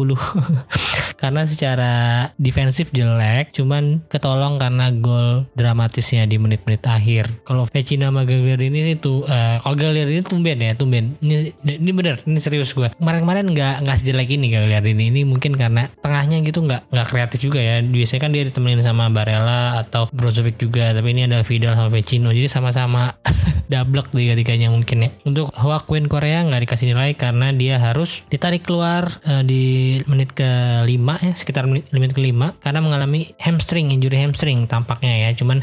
karena 1.21 1.43
secara 1.51 1.93
defensif 2.39 2.95
jelek 2.95 3.51
cuman 3.51 4.07
ketolong 4.07 4.55
karena 4.57 4.95
gol 4.95 5.51
dramatisnya 5.59 6.25
di 6.31 6.39
menit-menit 6.39 6.87
akhir. 6.87 7.43
Kalau 7.43 7.67
Vecino 7.67 8.09
sama 8.09 8.23
Gagliardini 8.23 8.95
itu 8.95 9.27
uh, 9.27 9.59
kalau 9.59 9.75
Gagliardini 9.75 10.23
tumben 10.23 10.59
ya 10.63 10.73
tumben. 10.79 11.19
Ini 11.21 11.53
ini 11.59 11.91
bener 11.91 12.23
ini 12.25 12.39
serius 12.39 12.71
gue 12.73 12.89
kemarin-kemarin 12.97 13.51
nggak 13.51 13.75
nggak 13.85 13.97
sejelek 13.99 14.31
ini 14.31 14.49
Gagliardini 14.55 15.11
ini 15.11 15.21
mungkin 15.29 15.55
karena 15.55 15.93
tengahnya 16.01 16.41
gitu 16.41 16.65
nggak 16.65 16.89
nggak 16.89 17.07
kreatif 17.13 17.39
juga 17.45 17.61
ya. 17.61 17.85
Biasanya 17.85 18.21
kan 18.25 18.31
dia 18.33 18.43
ditemenin 18.49 18.81
sama 18.81 19.13
Barella 19.13 19.79
atau 19.85 20.09
Brozovic 20.09 20.57
juga 20.57 20.97
tapi 20.97 21.13
ini 21.13 21.29
ada 21.29 21.45
Vidal 21.45 21.77
sama 21.77 21.93
Vecino. 21.93 22.33
Jadi 22.33 22.49
sama-sama 22.49 23.13
double 23.73 24.03
tiga-tiganya 24.09 24.73
mungkin 24.73 25.05
ya. 25.05 25.11
Untuk 25.29 25.53
Joaquin 25.53 26.09
Korea 26.09 26.41
nggak 26.49 26.65
dikasih 26.65 26.97
nilai 26.97 27.13
karena 27.15 27.53
dia 27.53 27.77
harus 27.77 28.25
ditarik 28.33 28.65
keluar 28.65 29.07
uh, 29.29 29.45
di 29.45 30.01
menit 30.09 30.33
ke 30.33 30.49
5 30.89 30.89
ya 31.25 31.33
sekitar 31.37 31.69
menit, 31.69 31.85
menit 31.93 32.17
ke 32.17 32.21
5 32.25 32.65
karena 32.65 32.81
mengalami 32.81 33.37
hamstring 33.39 33.93
injury 33.93 34.17
hamstring 34.17 34.65
tampaknya 34.65 35.29
ya. 35.29 35.31
Cuman 35.37 35.61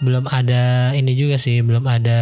belum 0.00 0.26
ada 0.32 0.96
ini 0.96 1.12
juga 1.12 1.36
sih 1.36 1.60
belum 1.60 1.84
ada 1.84 2.20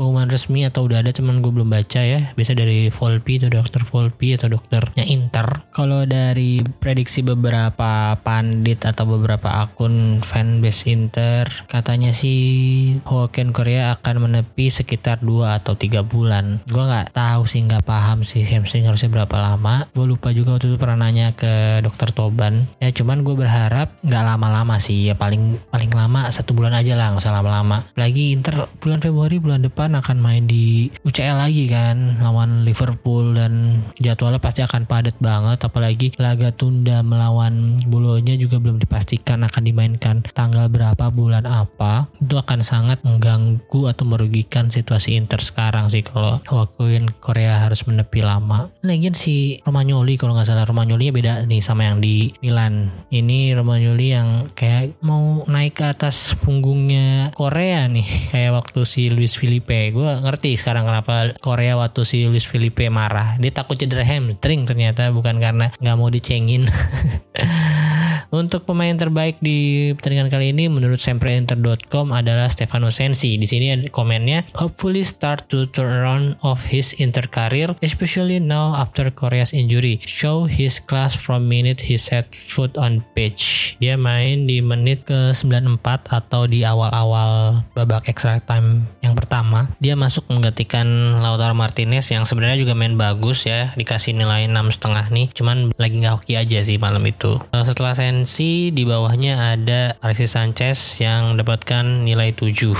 pengumuman 0.00 0.32
resmi 0.32 0.64
atau 0.64 0.88
udah 0.88 1.04
ada 1.04 1.12
cuman 1.12 1.44
gue 1.44 1.52
belum 1.52 1.68
baca 1.68 2.00
ya. 2.00 2.32
Bisa 2.32 2.56
dari 2.56 2.88
Volpi 2.88 3.36
atau 3.36 3.52
dokter 3.52 3.84
Volpi 3.84 4.32
atau 4.32 4.48
dokternya 4.48 5.04
Inter. 5.04 5.68
Kalau 5.70 6.08
dari 6.08 6.64
prediksi 6.64 7.20
beberapa 7.20 8.16
pandit 8.24 8.88
atau 8.88 9.04
beberapa 9.04 9.60
akun 9.60 10.24
fanbase 10.24 10.88
Inter 10.88 11.44
katanya 11.68 12.16
sih 12.16 12.96
Hoken 13.04 13.52
Korea 13.52 14.00
akan 14.00 14.28
menepi 14.28 14.72
sekitar 14.72 15.20
2 15.20 15.60
atau 15.60 15.76
3 15.76 16.00
bulan. 16.08 16.64
Gue 16.64 16.82
nggak 16.82 17.12
tahu 17.12 17.44
sih 17.44 17.60
nggak 17.60 17.84
paham 17.84 18.24
sih 18.24 18.42
hamstring 18.48 18.88
harusnya 18.88 19.12
berapa 19.12 19.36
lama. 19.36 19.84
Gue 19.92 20.08
lupa 20.08 20.32
juga 20.32 20.56
waktu 20.56 20.72
itu 20.72 20.80
pernah 20.80 21.04
nanya 21.04 21.36
ke 21.36 21.84
dokter 21.84 22.08
Toban. 22.08 22.64
Ya 22.80 22.88
cuman 22.88 23.20
gue 23.20 23.36
berharap 23.36 23.92
nggak 24.00 24.24
lama-lama 24.24 24.80
sih 24.80 25.12
ya 25.12 25.14
paling 25.14 25.60
paling 25.68 25.92
lama 25.92 26.32
satu 26.32 26.56
bulan 26.56 26.72
aja 26.72 26.96
lah 26.96 27.01
lah 27.02 27.18
nggak 27.18 27.26
usah 27.26 27.34
lama-lama. 27.34 27.82
Lagi 27.98 28.30
Inter 28.30 28.70
bulan 28.78 29.02
Februari 29.02 29.42
bulan 29.42 29.66
depan 29.66 29.98
akan 29.98 30.22
main 30.22 30.46
di 30.46 30.86
UCL 31.02 31.34
lagi 31.34 31.66
kan 31.66 32.22
lawan 32.22 32.62
Liverpool 32.62 33.34
dan 33.34 33.82
jadwalnya 33.98 34.38
pasti 34.38 34.62
akan 34.62 34.86
padat 34.86 35.18
banget. 35.18 35.58
Apalagi 35.66 36.14
laga 36.22 36.54
tunda 36.54 37.02
melawan 37.02 37.74
Bolonya 37.90 38.38
juga 38.38 38.62
belum 38.62 38.78
dipastikan 38.78 39.42
akan 39.42 39.62
dimainkan 39.66 40.16
tanggal 40.30 40.70
berapa 40.70 41.10
bulan 41.10 41.42
apa. 41.42 42.06
Itu 42.22 42.38
akan 42.38 42.62
sangat 42.62 43.02
mengganggu 43.02 43.90
atau 43.90 44.06
merugikan 44.06 44.70
situasi 44.70 45.18
Inter 45.18 45.42
sekarang 45.42 45.90
sih 45.90 46.06
kalau 46.06 46.38
wakuin 46.46 47.10
Korea 47.18 47.58
harus 47.58 47.82
menepi 47.82 48.22
lama. 48.22 48.70
Lagian 48.86 49.18
si 49.18 49.58
Romagnoli 49.66 50.14
kalau 50.14 50.38
nggak 50.38 50.46
salah. 50.46 50.62
Romagnoli 50.62 51.10
beda 51.10 51.50
nih 51.50 51.58
sama 51.58 51.90
yang 51.90 51.98
di 51.98 52.30
Milan. 52.38 52.94
Ini 53.10 53.58
Romagnoli 53.58 54.14
yang 54.14 54.46
kayak 54.54 55.02
mau 55.02 55.42
naik 55.50 55.82
ke 55.82 55.84
atas 55.88 56.36
punggungnya 56.38 56.91
Korea 57.36 57.86
nih. 57.88 58.06
Kayak 58.32 58.52
waktu 58.62 58.80
si 58.86 59.08
Luis 59.12 59.34
Felipe. 59.36 59.90
Gue 59.90 60.08
ngerti 60.22 60.56
sekarang 60.56 60.88
kenapa 60.88 61.34
Korea 61.40 61.76
waktu 61.78 62.02
si 62.06 62.24
Luis 62.26 62.46
Felipe 62.46 62.86
marah. 62.92 63.36
Dia 63.40 63.52
takut 63.52 63.76
cedera 63.76 64.04
hamstring 64.06 64.64
ternyata 64.64 65.10
bukan 65.10 65.38
karena 65.42 65.70
nggak 65.80 65.96
mau 65.98 66.08
dicengin 66.12 66.68
Untuk 68.32 68.64
pemain 68.64 68.96
terbaik 68.96 69.44
di 69.44 69.92
pertandingan 69.92 70.32
kali 70.32 70.56
ini 70.56 70.64
menurut 70.64 70.96
sempreinter.com 70.96 72.16
adalah 72.16 72.48
Stefano 72.48 72.88
Sensi. 72.88 73.36
Di 73.36 73.44
sini 73.44 73.92
komennya, 73.92 74.48
hopefully 74.56 75.04
start 75.04 75.52
to 75.52 75.68
turn 75.68 75.92
around 75.92 76.40
of 76.40 76.64
his 76.72 76.96
Inter 76.96 77.28
career, 77.28 77.76
especially 77.84 78.40
now 78.40 78.72
after 78.72 79.12
Korea's 79.12 79.52
injury. 79.52 80.00
Show 80.08 80.48
his 80.48 80.80
class 80.80 81.12
from 81.12 81.44
minute 81.44 81.84
he 81.84 82.00
set 82.00 82.32
foot 82.32 82.80
on 82.80 83.04
pitch. 83.12 83.76
Dia 83.84 84.00
main 84.00 84.48
di 84.48 84.64
menit 84.64 85.04
ke 85.04 85.36
94 85.36 86.08
atau 86.08 86.48
di 86.48 86.64
awal-awal 86.64 87.60
babak 87.76 88.08
extra 88.08 88.40
time 88.40 88.88
yang 89.04 89.12
pertama. 89.12 89.68
Dia 89.76 89.92
masuk 89.92 90.24
menggantikan 90.32 91.20
Lautaro 91.20 91.52
Martinez 91.52 92.08
yang 92.08 92.24
sebenarnya 92.24 92.56
juga 92.56 92.72
main 92.72 92.96
bagus 92.96 93.44
ya, 93.44 93.76
dikasih 93.76 94.16
nilai 94.16 94.48
6,5 94.48 95.12
nih. 95.12 95.28
Cuman 95.36 95.76
lagi 95.76 96.00
nggak 96.00 96.16
hoki 96.16 96.40
aja 96.40 96.64
sih 96.64 96.80
malam 96.80 97.04
itu. 97.04 97.36
Setelah 97.52 97.92
Sensi 97.92 98.21
Chelsea 98.22 98.70
di 98.70 98.86
bawahnya 98.86 99.58
ada 99.58 99.98
Alexis 99.98 100.38
Sanchez 100.38 100.78
yang 101.02 101.34
mendapatkan 101.34 102.06
nilai 102.06 102.30
7. 102.30 102.70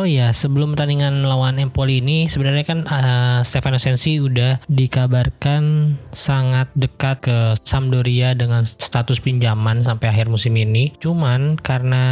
Oh 0.00 0.08
iya, 0.08 0.32
sebelum 0.32 0.72
pertandingan 0.72 1.28
lawan 1.28 1.60
Empoli 1.60 2.00
ini 2.00 2.24
sebenarnya 2.24 2.64
kan 2.64 2.88
uh, 2.88 3.44
Stefano 3.44 3.76
Sensi 3.76 4.16
udah 4.16 4.56
dikabarkan 4.64 5.92
sangat 6.08 6.72
dekat 6.72 7.20
ke 7.20 7.38
Sampdoria 7.68 8.32
dengan 8.32 8.64
status 8.64 9.20
pinjaman 9.20 9.84
sampai 9.84 10.08
akhir 10.08 10.32
musim 10.32 10.56
ini. 10.56 10.96
Cuman 10.96 11.60
karena 11.60 12.04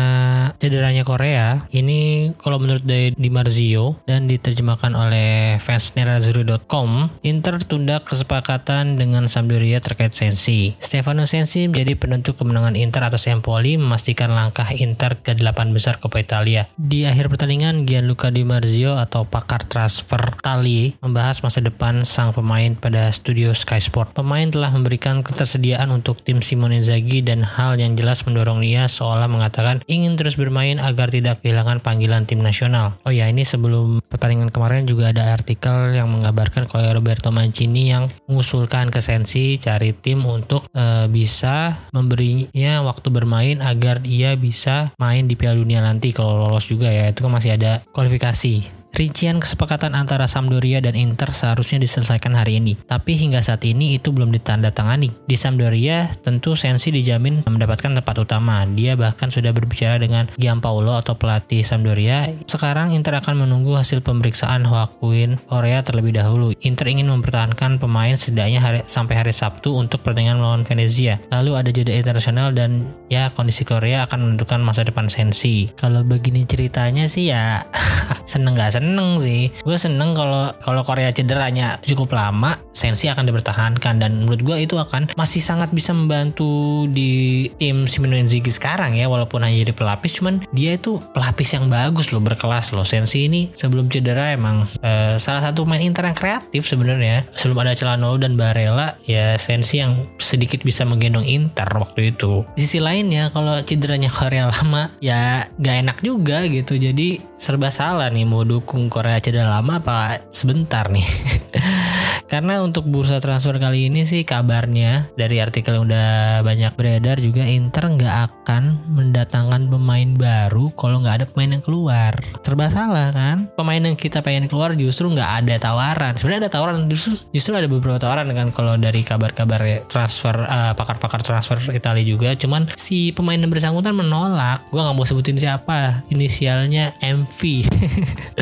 cederanya 0.61 1.09
Korea, 1.09 1.65
ini 1.73 2.35
kalau 2.37 2.61
menurut 2.61 2.85
Di, 2.85 3.17
Di 3.17 3.33
Marzio 3.33 4.05
dan 4.05 4.29
diterjemahkan 4.29 4.93
oleh 4.93 5.57
fans 5.57 5.97
Nerazzurri.com, 5.97 7.09
Inter 7.25 7.57
tunda 7.65 8.05
kesepakatan 8.05 9.01
dengan 9.01 9.25
Sampdoria 9.33 9.81
terkait 9.81 10.13
Sensi. 10.13 10.77
Stefano 10.77 11.25
Sensi 11.25 11.65
menjadi 11.65 11.97
penentu 11.97 12.37
kemenangan 12.37 12.58
kemenangan 12.59 12.75
Inter 12.75 13.03
atas 13.07 13.31
Empoli 13.31 13.79
memastikan 13.79 14.35
langkah 14.35 14.67
Inter 14.75 15.15
ke 15.23 15.39
delapan 15.39 15.71
besar 15.71 16.03
Coppa 16.03 16.19
Italia. 16.19 16.67
Di 16.75 17.07
akhir 17.07 17.31
pertandingan, 17.31 17.87
Gianluca 17.87 18.35
Di 18.35 18.43
Marzio 18.43 18.99
atau 18.99 19.23
pakar 19.23 19.63
transfer 19.71 20.19
Tali 20.43 20.99
membahas 20.99 21.39
masa 21.47 21.63
depan 21.63 22.03
sang 22.03 22.35
pemain 22.35 22.75
pada 22.75 23.15
studio 23.15 23.55
Sky 23.55 23.79
Sport. 23.79 24.11
Pemain 24.11 24.51
telah 24.51 24.75
memberikan 24.75 25.23
ketersediaan 25.23 25.95
untuk 25.95 26.19
tim 26.27 26.43
Simone 26.43 26.83
Inzaghi 26.83 27.23
dan 27.23 27.47
hal 27.47 27.79
yang 27.79 27.95
jelas 27.95 28.27
mendorong 28.27 28.67
dia 28.67 28.91
seolah 28.91 29.31
mengatakan 29.31 29.87
ingin 29.87 30.19
terus 30.19 30.35
bermain 30.35 30.83
agar 30.83 31.15
tidak 31.15 31.39
kehilangan 31.47 31.79
panggilan 31.79 32.27
tim 32.27 32.43
nasional. 32.43 32.99
Oh 33.07 33.15
ya, 33.15 33.31
ini 33.31 33.47
sebelum 33.47 34.03
pertandingan 34.11 34.51
kemarin 34.51 34.83
juga 34.83 35.15
ada 35.15 35.31
artikel 35.31 35.95
yang 35.95 36.11
mengabarkan 36.11 36.67
kalau 36.67 36.91
Roberto 36.91 37.31
Mancini 37.31 37.95
yang 37.95 38.11
mengusulkan 38.27 38.91
ke 38.91 38.99
Sensi 38.99 39.63
cari 39.63 39.95
tim 39.95 40.27
untuk 40.27 40.67
uh, 40.75 41.07
bisa 41.07 41.87
memberi 41.95 42.48
ya 42.55 42.81
waktu 42.85 43.09
bermain 43.11 43.59
agar 43.61 44.05
ia 44.07 44.35
bisa 44.39 44.93
main 44.97 45.27
di 45.27 45.35
Piala 45.35 45.59
Dunia 45.59 45.83
nanti 45.83 46.15
kalau 46.15 46.47
lolos 46.47 46.69
juga 46.69 46.89
ya. 46.89 47.11
Itu 47.11 47.27
kan 47.27 47.33
masih 47.35 47.57
ada 47.57 47.83
kualifikasi 47.93 48.78
Rincian 48.95 49.39
kesepakatan 49.39 49.95
antara 49.95 50.27
Sampdoria 50.27 50.81
dan 50.83 50.97
Inter 50.97 51.31
seharusnya 51.31 51.79
diselesaikan 51.79 52.35
hari 52.35 52.59
ini, 52.59 52.75
tapi 52.89 53.15
hingga 53.15 53.39
saat 53.45 53.63
ini 53.69 54.01
itu 54.01 54.11
belum 54.11 54.33
ditandatangani. 54.35 55.13
Di 55.29 55.37
Sampdoria, 55.39 56.11
tentu 56.25 56.59
Sensi 56.59 56.91
dijamin 56.91 57.45
mendapatkan 57.47 57.95
tempat 57.95 58.17
utama. 58.19 58.67
Dia 58.67 58.99
bahkan 58.99 59.31
sudah 59.31 59.55
berbicara 59.55 60.01
dengan 60.03 60.27
Gianpaolo 60.35 60.97
atau 60.99 61.15
pelatih 61.15 61.63
Sampdoria. 61.63 62.27
Sekarang 62.49 62.91
Inter 62.91 63.21
akan 63.21 63.47
menunggu 63.47 63.77
hasil 63.79 64.03
pemeriksaan 64.03 64.67
Hoakuin 64.67 65.39
Korea 65.47 65.85
terlebih 65.85 66.17
dahulu. 66.17 66.57
Inter 66.65 66.91
ingin 66.91 67.13
mempertahankan 67.13 67.79
pemain 67.79 68.17
setidaknya 68.19 68.59
hari, 68.59 68.81
sampai 68.89 69.15
hari 69.15 69.33
Sabtu 69.37 69.79
untuk 69.79 70.03
pertandingan 70.03 70.41
melawan 70.41 70.65
Venezia. 70.67 71.23
Lalu 71.31 71.53
ada 71.55 71.71
jeda 71.71 71.93
internasional 71.95 72.51
dan 72.51 72.91
ya 73.13 73.31
kondisi 73.31 73.63
Korea 73.63 74.09
akan 74.09 74.33
menentukan 74.33 74.61
masa 74.65 74.83
depan 74.83 75.07
Sensi. 75.07 75.71
Kalau 75.77 76.03
begini 76.03 76.45
ceritanya 76.49 77.07
sih 77.07 77.31
ya 77.31 77.63
seneng 78.33 78.59
gak 78.59 78.78
seneng 78.79 79.19
sih. 79.19 79.51
Gue 79.67 79.77
seneng 79.77 80.15
kalau 80.15 80.55
kalau 80.63 80.83
Korea 80.87 81.11
cederanya 81.11 81.83
cukup 81.83 82.15
lama 82.15 82.57
Sensi 82.79 83.11
akan 83.11 83.27
dipertahankan. 83.27 83.99
Dan 83.99 84.23
menurut 84.23 84.41
gue 84.47 84.57
itu 84.63 84.79
akan 84.79 85.19
masih 85.19 85.43
sangat 85.43 85.75
bisa 85.75 85.91
membantu 85.91 86.87
di 86.87 87.47
tim 87.59 87.91
Simone 87.91 88.23
Inzaghi 88.23 88.55
sekarang 88.55 88.95
ya 88.95 89.11
walaupun 89.11 89.43
hanya 89.43 89.67
jadi 89.67 89.75
pelapis. 89.75 90.23
Cuman 90.23 90.47
dia 90.55 90.79
itu 90.79 91.03
pelapis 91.11 91.59
yang 91.59 91.67
bagus 91.67 92.15
loh 92.15 92.23
berkelas 92.23 92.71
loh. 92.71 92.87
Sensi 92.87 93.27
ini 93.27 93.51
sebelum 93.51 93.91
cedera 93.91 94.31
emang 94.31 94.71
uh, 94.87 95.19
salah 95.19 95.43
satu 95.43 95.67
main 95.67 95.83
Inter 95.83 96.07
yang 96.07 96.15
kreatif 96.15 96.63
sebenarnya. 96.71 97.27
Sebelum 97.35 97.59
ada 97.67 97.75
Celanolo 97.75 98.23
dan 98.23 98.39
Barella 98.39 98.95
ya 99.03 99.35
Sensi 99.35 99.83
yang 99.83 100.07
sedikit 100.23 100.63
bisa 100.63 100.87
menggendong 100.87 101.27
Inter 101.27 101.67
waktu 101.75 102.15
itu. 102.15 102.47
Di 102.55 102.63
sisi 102.63 102.79
lainnya 102.79 103.35
kalau 103.35 103.59
cederanya 103.65 104.13
Korea 104.13 104.47
lama 104.47 104.95
ya 105.03 105.51
gak 105.59 105.77
enak 105.83 105.99
juga 106.07 106.47
gitu. 106.47 106.79
Jadi 106.79 107.19
serba 107.41 107.73
salah 107.75 108.11
nih 108.13 108.29
mau 108.29 108.47
Korea 108.93 109.17
cedera 109.17 109.49
lama 109.49 109.81
apa 109.81 110.29
sebentar 110.29 110.93
nih 110.93 111.05
Karena 112.29 112.61
untuk 112.61 112.85
bursa 112.85 113.19
transfer 113.25 113.57
kali 113.57 113.89
ini 113.89 114.05
sih 114.05 114.23
kabarnya 114.23 115.09
dari 115.17 115.41
artikel 115.41 115.81
yang 115.81 115.89
udah 115.89 116.45
banyak 116.45 116.77
beredar 116.77 117.17
juga 117.19 117.49
Inter 117.49 117.89
nggak 117.89 118.17
akan 118.29 118.93
mendatangkan 118.93 119.73
pemain 119.73 120.13
baru 120.13 120.69
kalau 120.77 121.01
nggak 121.01 121.25
ada 121.25 121.27
pemain 121.27 121.57
yang 121.57 121.65
keluar. 121.65 122.13
Serba 122.45 122.69
salah 122.69 123.09
kan? 123.17 123.49
Pemain 123.57 123.81
yang 123.81 123.97
kita 123.97 124.21
pengen 124.21 124.45
keluar 124.45 124.77
justru 124.77 125.09
nggak 125.09 125.45
ada 125.45 125.55
tawaran. 125.57 126.21
Sebenarnya 126.21 126.47
ada 126.47 126.53
tawaran 126.53 126.85
justru 126.93 127.17
justru 127.33 127.57
ada 127.57 127.65
beberapa 127.65 127.97
tawaran 127.97 128.29
kan 128.37 128.53
kalau 128.53 128.77
dari 128.77 129.01
kabar-kabar 129.01 129.89
transfer 129.89 130.37
uh, 130.45 130.77
pakar-pakar 130.77 131.25
transfer 131.25 131.57
Italia 131.73 132.05
juga. 132.05 132.37
Cuman 132.37 132.69
si 132.77 133.17
pemain 133.17 133.41
yang 133.41 133.49
bersangkutan 133.49 133.97
menolak. 133.97 134.69
Gua 134.69 134.85
nggak 134.85 134.97
mau 135.01 135.09
sebutin 135.09 135.41
siapa. 135.41 136.05
Inisialnya 136.13 136.93
MV. 137.01 137.41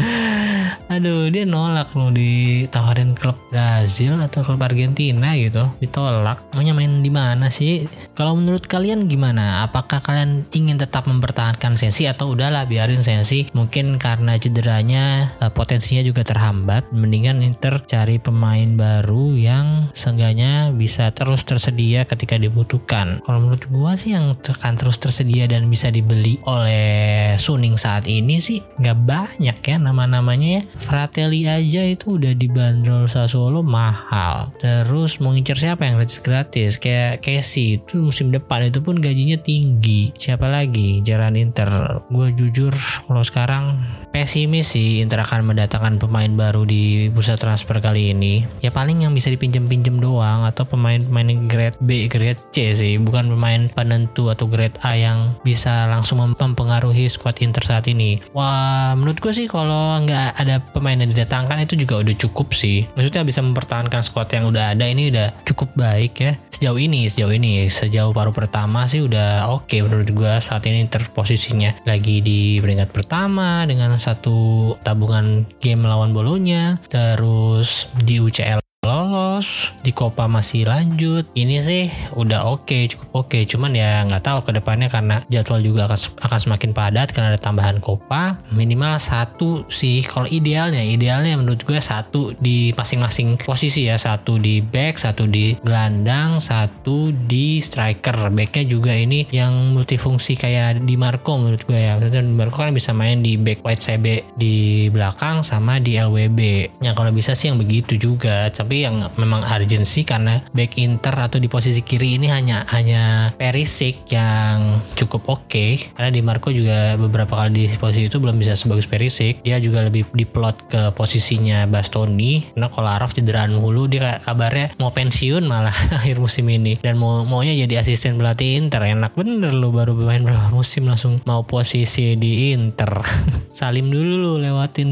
Aduh 0.92 1.30
dia 1.30 1.46
nolak 1.46 1.94
loh 1.94 2.10
ditawarin 2.10 3.14
klub 3.14 3.38
Brazil 3.76 4.16
atau 4.24 4.40
klub 4.40 4.64
Argentina 4.64 5.36
gitu 5.36 5.68
ditolak. 5.84 6.40
Maunya 6.56 6.72
main 6.72 7.04
di 7.04 7.12
mana 7.12 7.52
sih? 7.52 7.84
Kalau 8.16 8.32
menurut 8.32 8.64
kalian 8.64 9.04
gimana? 9.04 9.68
Apakah 9.68 10.00
kalian 10.00 10.48
ingin 10.48 10.80
tetap 10.80 11.04
mempertahankan 11.04 11.76
Sensi 11.76 12.08
atau 12.08 12.32
udahlah 12.32 12.64
biarin 12.64 13.04
Sensi 13.04 13.44
mungkin 13.52 14.00
karena 14.00 14.40
cederanya 14.40 15.28
uh, 15.44 15.52
potensinya 15.52 16.00
juga 16.00 16.24
terhambat 16.24 16.88
mendingan 16.88 17.44
Inter 17.44 17.84
cari 17.84 18.16
pemain 18.16 18.72
baru 18.80 19.36
yang 19.36 19.92
seenggaknya 19.92 20.72
bisa 20.72 21.12
terus 21.12 21.44
tersedia 21.44 22.08
ketika 22.08 22.40
dibutuhkan. 22.40 23.20
Kalau 23.28 23.44
menurut 23.44 23.68
gua 23.68 24.00
sih 24.00 24.16
yang 24.16 24.32
akan 24.40 24.80
terus 24.80 24.96
tersedia 24.96 25.44
dan 25.44 25.68
bisa 25.68 25.92
dibeli 25.92 26.40
oleh 26.48 27.36
Suning 27.36 27.76
saat 27.76 28.08
ini 28.08 28.40
sih 28.40 28.64
nggak 28.80 28.98
banyak 29.04 29.58
ya 29.60 29.76
nama-namanya 29.76 30.48
ya. 30.48 30.62
Fratelli 30.80 31.44
aja 31.44 31.84
itu 31.84 32.16
udah 32.16 32.32
dibanderol 32.32 33.04
Sassuolo 33.04 33.65
mahal. 33.66 34.54
Terus 34.56 35.18
mau 35.18 35.34
ngincer 35.34 35.58
siapa 35.58 35.84
yang 35.84 35.98
gratis 35.98 36.22
gratis? 36.22 36.78
Kayak 36.78 37.20
Casey 37.20 37.82
itu 37.82 37.98
musim 37.98 38.30
depan 38.30 38.70
itu 38.70 38.78
pun 38.78 39.02
gajinya 39.02 39.36
tinggi. 39.36 40.14
Siapa 40.14 40.46
lagi? 40.46 41.02
Jalan 41.02 41.34
Inter. 41.34 42.00
Gue 42.08 42.30
jujur 42.32 42.72
kalau 43.10 43.26
sekarang 43.26 43.82
pesimis 44.16 44.72
sih 44.72 45.04
Inter 45.04 45.20
akan 45.20 45.52
mendatangkan 45.52 46.00
pemain 46.00 46.32
baru 46.32 46.64
di 46.64 47.12
bursa 47.12 47.36
transfer 47.36 47.76
kali 47.84 48.16
ini. 48.16 48.48
Ya 48.64 48.72
paling 48.72 49.04
yang 49.04 49.12
bisa 49.12 49.28
dipinjem-pinjem 49.28 50.00
doang 50.00 50.48
atau 50.48 50.64
pemain-pemain 50.64 51.44
grade 51.44 51.76
B, 51.84 52.08
grade 52.08 52.40
C 52.48 52.72
sih, 52.72 52.96
bukan 52.96 53.28
pemain 53.28 53.68
penentu 53.68 54.32
atau 54.32 54.48
grade 54.48 54.80
A 54.80 54.96
yang 54.96 55.36
bisa 55.44 55.84
langsung 55.92 56.24
mempengaruhi 56.24 57.12
squad 57.12 57.44
Inter 57.44 57.60
saat 57.60 57.92
ini. 57.92 58.24
Wah, 58.32 58.96
menurut 58.96 59.20
gue 59.20 59.36
sih 59.36 59.44
kalau 59.52 60.00
nggak 60.00 60.40
ada 60.40 60.64
pemain 60.72 60.96
yang 60.96 61.12
didatangkan 61.12 61.68
itu 61.68 61.76
juga 61.76 62.00
udah 62.00 62.16
cukup 62.16 62.56
sih. 62.56 62.88
Maksudnya 62.96 63.20
bisa 63.20 63.44
mempertahankan 63.44 64.00
squad 64.00 64.32
yang 64.32 64.48
udah 64.48 64.72
ada 64.72 64.88
ini 64.88 65.12
udah 65.12 65.44
cukup 65.44 65.76
baik 65.76 66.12
ya. 66.24 66.32
Sejauh 66.48 66.80
ini, 66.80 67.04
sejauh 67.12 67.36
ini, 67.36 67.68
sejauh 67.68 68.16
paruh 68.16 68.32
pertama 68.32 68.88
sih 68.88 69.04
udah 69.04 69.52
oke 69.52 69.68
okay 69.68 69.84
menurut 69.84 70.08
gue 70.08 70.32
saat 70.40 70.64
ini 70.64 70.80
Inter 70.88 71.04
posisinya 71.12 71.84
lagi 71.84 72.24
di 72.24 72.56
peringkat 72.64 72.96
pertama 72.96 73.68
dengan 73.68 73.92
satu 74.06 74.38
tabungan 74.86 75.42
game 75.58 75.82
melawan 75.82 76.14
Bolonya 76.14 76.78
terus 76.86 77.90
di 78.06 78.22
UCL 78.22 78.62
lolos 79.06 79.72
di 79.80 79.90
Copa 79.90 80.28
masih 80.30 80.68
lanjut. 80.68 81.26
Ini 81.32 81.56
sih 81.62 81.84
udah 82.14 82.46
oke 82.46 82.68
okay, 82.68 82.82
cukup 82.90 83.08
oke. 83.24 83.28
Okay. 83.32 83.42
cuman 83.48 83.72
ya 83.72 84.04
nggak 84.06 84.22
tahu 84.22 84.38
ke 84.46 84.50
depannya 84.58 84.90
karena 84.90 85.22
jadwal 85.32 85.62
juga 85.62 85.88
akan 85.88 85.98
akan 86.26 86.38
semakin 86.38 86.70
padat 86.74 87.08
karena 87.14 87.32
ada 87.32 87.40
tambahan 87.40 87.78
Copa 87.80 88.38
minimal 88.52 89.00
satu 89.00 89.64
sih. 89.72 90.04
Kalau 90.04 90.28
idealnya 90.28 90.82
idealnya 90.84 91.38
menurut 91.38 91.62
gue 91.64 91.78
satu 91.78 92.36
di 92.38 92.70
masing-masing 92.76 93.40
posisi 93.40 93.88
ya. 93.88 93.96
Satu 93.96 94.36
di 94.36 94.60
back 94.60 95.00
satu 95.00 95.24
di 95.26 95.56
gelandang 95.64 96.38
satu 96.42 97.10
di 97.14 97.62
striker. 97.62 98.28
Backnya 98.30 98.64
juga 98.68 98.92
ini 98.92 99.24
yang 99.32 99.72
multifungsi 99.72 100.36
kayak 100.36 100.84
di 100.84 100.94
Marco 101.00 101.40
menurut 101.40 101.64
gue 101.64 101.78
ya. 101.78 101.96
Di 101.96 102.20
Marco 102.22 102.60
kan 102.60 102.74
bisa 102.76 102.92
main 102.92 103.24
di 103.24 103.40
back 103.40 103.64
white 103.64 103.80
CB 103.82 104.36
di 104.36 104.86
belakang 104.92 105.40
sama 105.40 105.80
di 105.80 105.96
LWB 105.96 106.40
ya 106.84 106.92
kalau 106.92 107.08
bisa 107.14 107.32
sih 107.32 107.48
yang 107.48 107.56
begitu 107.56 107.96
juga. 107.96 108.50
Tapi 108.52 108.66
tapi 108.66 108.82
yang 108.82 108.95
memang 109.16 109.44
urgency 109.46 110.02
karena 110.02 110.40
back 110.52 110.78
Inter 110.80 111.14
atau 111.16 111.38
di 111.40 111.48
posisi 111.50 111.80
kiri 111.82 112.20
ini 112.20 112.28
hanya 112.30 112.64
hanya 112.72 113.32
Perisic 113.36 114.08
yang 114.10 114.80
cukup 114.96 115.26
oke. 115.28 115.44
Okay. 115.48 115.78
karena 115.94 116.10
di 116.12 116.20
Marco 116.20 116.50
juga 116.50 116.94
beberapa 116.98 117.38
kali 117.38 117.50
di 117.52 117.64
posisi 117.76 118.08
itu 118.08 118.18
belum 118.18 118.36
bisa 118.40 118.56
sebagus 118.56 118.88
Perisic. 118.88 119.42
Dia 119.42 119.58
juga 119.58 119.84
lebih 119.84 120.08
diplot 120.12 120.70
ke 120.70 120.82
posisinya 120.92 121.68
Bastoni. 121.68 122.52
Karena 122.54 122.68
Kolarov 122.72 123.12
cederaan 123.12 123.56
hulu 123.58 123.90
dia 123.90 124.18
kabarnya 124.22 124.76
mau 124.80 124.92
pensiun 124.92 125.44
malah 125.44 125.74
akhir 125.98 126.20
musim 126.22 126.46
ini. 126.48 126.78
Dan 126.80 127.00
mau 127.00 127.22
maunya 127.26 127.54
jadi 127.66 127.82
asisten 127.82 128.16
pelatih 128.16 128.58
Inter. 128.60 128.84
Enak 128.86 129.18
bener 129.18 129.52
lo 129.52 129.72
baru 129.74 129.96
bermain 129.96 130.22
berapa 130.22 130.52
musim 130.52 130.86
langsung 130.86 131.20
mau 131.24 131.44
posisi 131.44 132.14
di 132.14 132.52
Inter. 132.54 133.02
Salim 133.58 133.88
dulu 133.88 134.14
lo 134.20 134.32
lewatin 134.38 134.90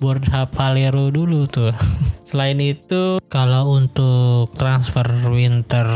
board 0.00 0.28
Valero 0.52 1.08
dulu 1.12 1.46
tuh. 1.46 1.72
Selain 2.28 2.58
itu 2.58 3.22
kalau 3.30 3.45
untuk 3.68 4.55
transfer 4.66 5.06
winter 5.30 5.86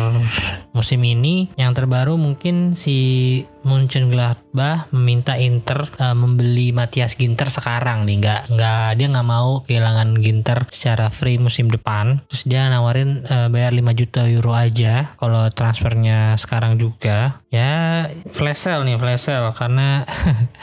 musim 0.71 1.03
ini. 1.03 1.51
Yang 1.59 1.83
terbaru 1.83 2.15
mungkin 2.15 2.79
si 2.79 3.43
Mönchengladbach 3.61 4.89
meminta 4.95 5.37
Inter 5.37 5.85
uh, 6.01 6.17
membeli 6.17 6.71
Matias 6.71 7.19
Ginter 7.19 7.51
sekarang 7.51 8.07
nih. 8.07 8.23
Nggak 8.23 8.41
nggak 8.55 8.89
dia 8.97 9.07
nggak 9.11 9.27
mau 9.27 9.67
kehilangan 9.67 10.17
Ginter 10.23 10.71
secara 10.71 11.11
free 11.11 11.43
musim 11.43 11.67
depan. 11.69 12.23
Terus 12.31 12.47
dia 12.47 12.71
nawarin 12.71 13.27
uh, 13.27 13.51
bayar 13.51 13.75
5 13.75 13.91
juta 13.99 14.25
euro 14.31 14.55
aja 14.55 15.19
kalau 15.19 15.51
transfernya 15.51 16.39
sekarang 16.39 16.79
juga. 16.79 17.43
Ya 17.51 18.07
flash 18.31 18.71
sale 18.71 18.87
nih 18.87 18.97
flash 18.97 19.27
sale. 19.29 19.51
Karena 19.53 20.07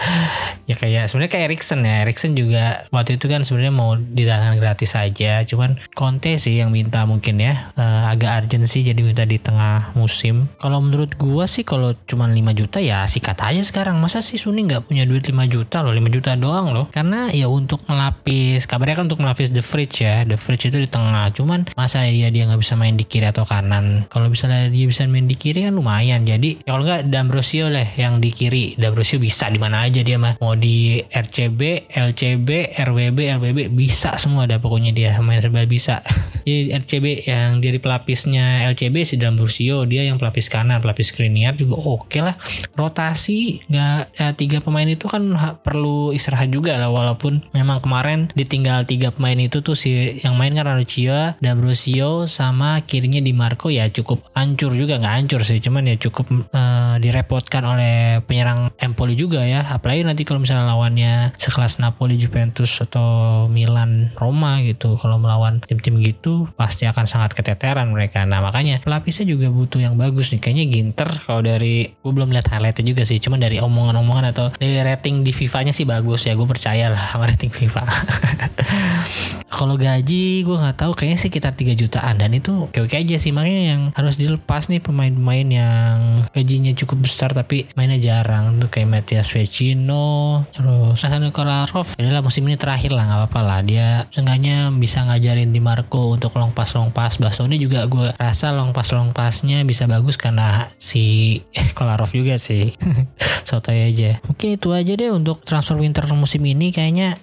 ya 0.70 0.74
kayak 0.80 1.12
sebenarnya 1.12 1.32
kayak 1.36 1.46
Erikson 1.52 1.84
ya. 1.84 2.08
Erikson 2.08 2.34
juga 2.34 2.88
waktu 2.90 3.20
itu 3.20 3.28
kan 3.28 3.44
sebenarnya 3.44 3.76
mau 3.76 3.94
didatangkan 4.00 4.58
gratis 4.58 4.96
saja 4.96 5.44
cuman 5.44 5.78
Conte 5.94 6.38
sih 6.38 6.58
yang 6.58 6.70
minta 6.70 7.04
mungkin 7.06 7.42
ya 7.42 7.74
uh, 7.78 7.97
agak 8.06 8.46
urgent 8.46 8.70
sih 8.70 8.86
jadi 8.86 9.02
minta 9.02 9.26
di 9.26 9.42
tengah 9.42 9.98
musim. 9.98 10.46
Kalau 10.62 10.84
menurut 10.84 11.18
gua 11.18 11.50
sih 11.50 11.66
kalau 11.66 11.98
cuma 12.06 12.30
5 12.30 12.38
juta 12.54 12.78
ya 12.78 13.08
sikat 13.10 13.42
aja 13.42 13.62
sekarang. 13.66 13.98
Masa 13.98 14.22
sih 14.22 14.38
Suni 14.38 14.68
nggak 14.68 14.86
punya 14.86 15.10
duit 15.10 15.26
5 15.26 15.34
juta 15.50 15.82
loh? 15.82 15.96
5 15.96 16.14
juta 16.14 16.38
doang 16.38 16.76
loh. 16.76 16.86
Karena 16.94 17.32
ya 17.34 17.50
untuk 17.50 17.82
melapis 17.90 18.70
kabarnya 18.70 19.02
kan 19.02 19.06
untuk 19.10 19.24
melapis 19.24 19.50
the 19.50 19.64
fridge 19.66 20.06
ya. 20.06 20.28
The 20.28 20.38
fridge 20.38 20.70
itu 20.70 20.78
di 20.84 20.90
tengah. 20.90 21.34
Cuman 21.34 21.74
masa 21.74 22.06
ya 22.06 22.30
dia 22.30 22.46
nggak 22.46 22.62
bisa 22.62 22.78
main 22.78 22.94
di 22.94 23.08
kiri 23.08 23.32
atau 23.32 23.48
kanan? 23.48 24.06
Kalau 24.12 24.30
misalnya 24.30 24.70
dia 24.70 24.86
bisa 24.86 25.08
main 25.10 25.26
di 25.26 25.34
kiri 25.34 25.66
kan 25.66 25.74
lumayan. 25.74 26.22
Jadi 26.28 26.62
ya 26.68 26.78
kalau 26.78 26.86
nggak 26.86 27.10
D'Ambrosio 27.10 27.74
lah 27.74 27.88
yang 27.98 28.22
di 28.22 28.30
kiri. 28.30 28.78
D'Ambrosio 28.78 29.18
bisa 29.18 29.50
di 29.50 29.58
mana 29.58 29.88
aja 29.88 30.06
dia 30.06 30.22
mah. 30.22 30.38
Mau 30.38 30.54
di 30.54 31.02
RCB 31.02 31.90
LCB 31.90 32.78
RWB 32.78 33.20
LWB 33.40 33.60
bisa 33.74 34.20
semua 34.20 34.46
ada 34.46 34.62
pokoknya 34.62 34.92
dia. 34.94 35.12
Main 35.18 35.42
serba 35.42 35.66
bisa 35.66 36.04
jadi 36.48 36.80
RCB 36.80 37.28
yang 37.28 37.60
dari 37.60 37.76
pelapisnya 37.76 38.64
LCB 38.72 39.04
si 39.04 39.20
D'Ambrosio 39.20 39.84
dia 39.84 40.08
yang 40.08 40.16
pelapis 40.16 40.48
kanan 40.48 40.80
pelapis 40.80 41.12
Skriniar 41.12 41.60
juga 41.60 41.76
oke 41.76 42.08
okay 42.08 42.24
lah. 42.24 42.40
Rotasi 42.80 43.68
nggak 43.68 44.00
ya, 44.16 44.32
tiga 44.32 44.64
pemain 44.64 44.88
itu 44.88 45.12
kan 45.12 45.36
perlu 45.60 46.16
istirahat 46.16 46.48
juga 46.48 46.80
lah 46.80 46.88
walaupun 46.88 47.44
memang 47.52 47.84
kemarin 47.84 48.32
ditinggal 48.32 48.88
tiga 48.88 49.12
pemain 49.12 49.36
itu 49.36 49.60
tuh 49.60 49.76
si 49.76 50.24
yang 50.24 50.40
main 50.40 50.56
kan 50.56 50.72
Ranuccio 50.72 51.36
dan 51.44 51.60
Brusio 51.60 52.32
sama 52.32 52.80
kirinya 52.88 53.20
di 53.20 53.36
Marco. 53.36 53.68
Ya 53.68 53.92
cukup 53.92 54.24
hancur 54.32 54.72
juga 54.72 55.04
nggak 55.04 55.16
hancur 55.20 55.44
sih 55.44 55.60
cuman 55.60 55.92
ya 55.92 56.00
cukup 56.00 56.32
uh, 56.56 56.96
direpotkan 57.04 57.68
oleh 57.68 58.24
penyerang 58.24 58.72
Empoli 58.80 59.20
juga 59.20 59.44
ya. 59.44 59.68
Apalagi 59.68 60.08
nanti 60.08 60.24
kalau 60.24 60.40
misalnya 60.40 60.72
lawannya 60.72 61.36
sekelas 61.36 61.84
Napoli 61.84 62.16
Juventus 62.16 62.80
atau 62.80 63.52
Milan 63.52 64.16
Roma 64.16 64.64
gitu 64.64 64.96
kalau 64.96 65.20
melawan 65.20 65.60
tim-tim 65.68 66.00
gitu 66.00 66.37
pasti 66.54 66.86
akan 66.86 67.06
sangat 67.10 67.34
keteteran 67.34 67.90
mereka. 67.90 68.22
Nah 68.28 68.44
makanya 68.44 68.78
pelapisnya 68.84 69.26
juga 69.26 69.50
butuh 69.50 69.82
yang 69.82 69.98
bagus 69.98 70.30
nih. 70.36 70.42
Kayaknya 70.44 70.66
Ginter 70.70 71.10
kalau 71.26 71.42
dari 71.42 71.90
gue 71.90 72.12
belum 72.12 72.30
lihat 72.30 72.54
highlight 72.54 72.78
itu 72.78 72.94
juga 72.94 73.04
sih. 73.08 73.18
Cuman 73.18 73.42
dari 73.42 73.58
omongan-omongan 73.58 74.26
atau 74.36 74.54
dari 74.54 74.78
rating 74.84 75.26
di 75.26 75.34
FIFA-nya 75.34 75.74
sih 75.74 75.88
bagus 75.88 76.30
ya. 76.30 76.38
Gue 76.38 76.46
percaya 76.46 76.94
lah 76.94 77.04
sama 77.16 77.26
rating 77.32 77.50
FIFA 77.50 77.84
kalau 79.48 79.80
gaji 79.80 80.44
gue 80.44 80.58
nggak 80.58 80.78
tahu. 80.84 80.92
Kayaknya 80.94 81.20
sekitar 81.20 81.54
3 81.56 81.74
jutaan. 81.74 82.16
Dan 82.20 82.36
itu 82.36 82.68
oke 82.68 82.78
oke 82.84 82.96
aja 82.96 83.16
sih. 83.16 83.32
Makanya 83.32 83.64
yang 83.76 83.82
harus 83.96 84.20
dilepas 84.20 84.68
nih 84.68 84.84
pemain-pemain 84.84 85.48
yang 85.48 85.98
gajinya 86.36 86.76
cukup 86.76 87.08
besar 87.08 87.32
tapi 87.32 87.68
mainnya 87.80 87.98
jarang. 87.98 88.60
Tuh 88.60 88.70
kayak 88.70 88.88
Matias 88.92 89.32
Vecino 89.32 90.44
terus 90.52 91.00
Hasan 91.00 91.32
Kolarov. 91.32 91.96
Adalah 91.96 92.22
musim 92.22 92.44
ini 92.46 92.60
terakhir 92.60 92.92
lah 92.92 93.08
nggak 93.08 93.20
apa-apa 93.24 93.42
lah. 93.42 93.60
Dia 93.64 93.88
seenggaknya 94.12 94.70
bisa 94.76 95.08
ngajarin 95.08 95.56
di 95.56 95.64
Marco 95.64 96.12
untuk 96.12 96.36
long 96.36 96.52
pass 96.52 96.76
long 96.76 96.92
pass. 96.92 97.18
Bastoni 97.18 97.58
juga 97.58 97.88
gue 97.88 98.12
rasa 98.20 98.52
long 98.52 98.76
pass 98.76 98.92
long 98.92 99.16
passnya 99.16 99.64
bisa 99.64 99.88
bagus 99.88 100.20
karena 100.20 100.70
si 100.76 101.40
Kolarov 101.78 102.12
juga 102.12 102.36
sih. 102.36 102.76
Sotoy 103.48 103.88
aja. 103.88 104.20
Mungkin 104.28 104.60
itu 104.60 104.76
aja 104.76 104.94
deh 104.94 105.12
untuk 105.12 105.48
transfer 105.48 105.80
winter 105.80 106.04
musim 106.12 106.44
ini. 106.44 106.76
Kayaknya 106.76 107.16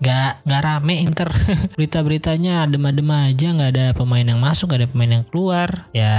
nggak 0.00 0.48
nggak 0.48 0.62
rame 0.64 0.94
Inter. 1.04 1.28
Berita-beritanya 1.76 2.64
adem-adem 2.64 3.08
aja 3.12 3.46
nggak 3.52 3.70
ada 3.76 3.86
pemain 3.92 4.24
yang 4.24 4.40
masuk 4.40 4.72
nggak 4.72 4.80
ada 4.84 4.90
pemain 4.90 5.12
yang 5.20 5.24
keluar. 5.28 5.68
Ya 5.92 6.16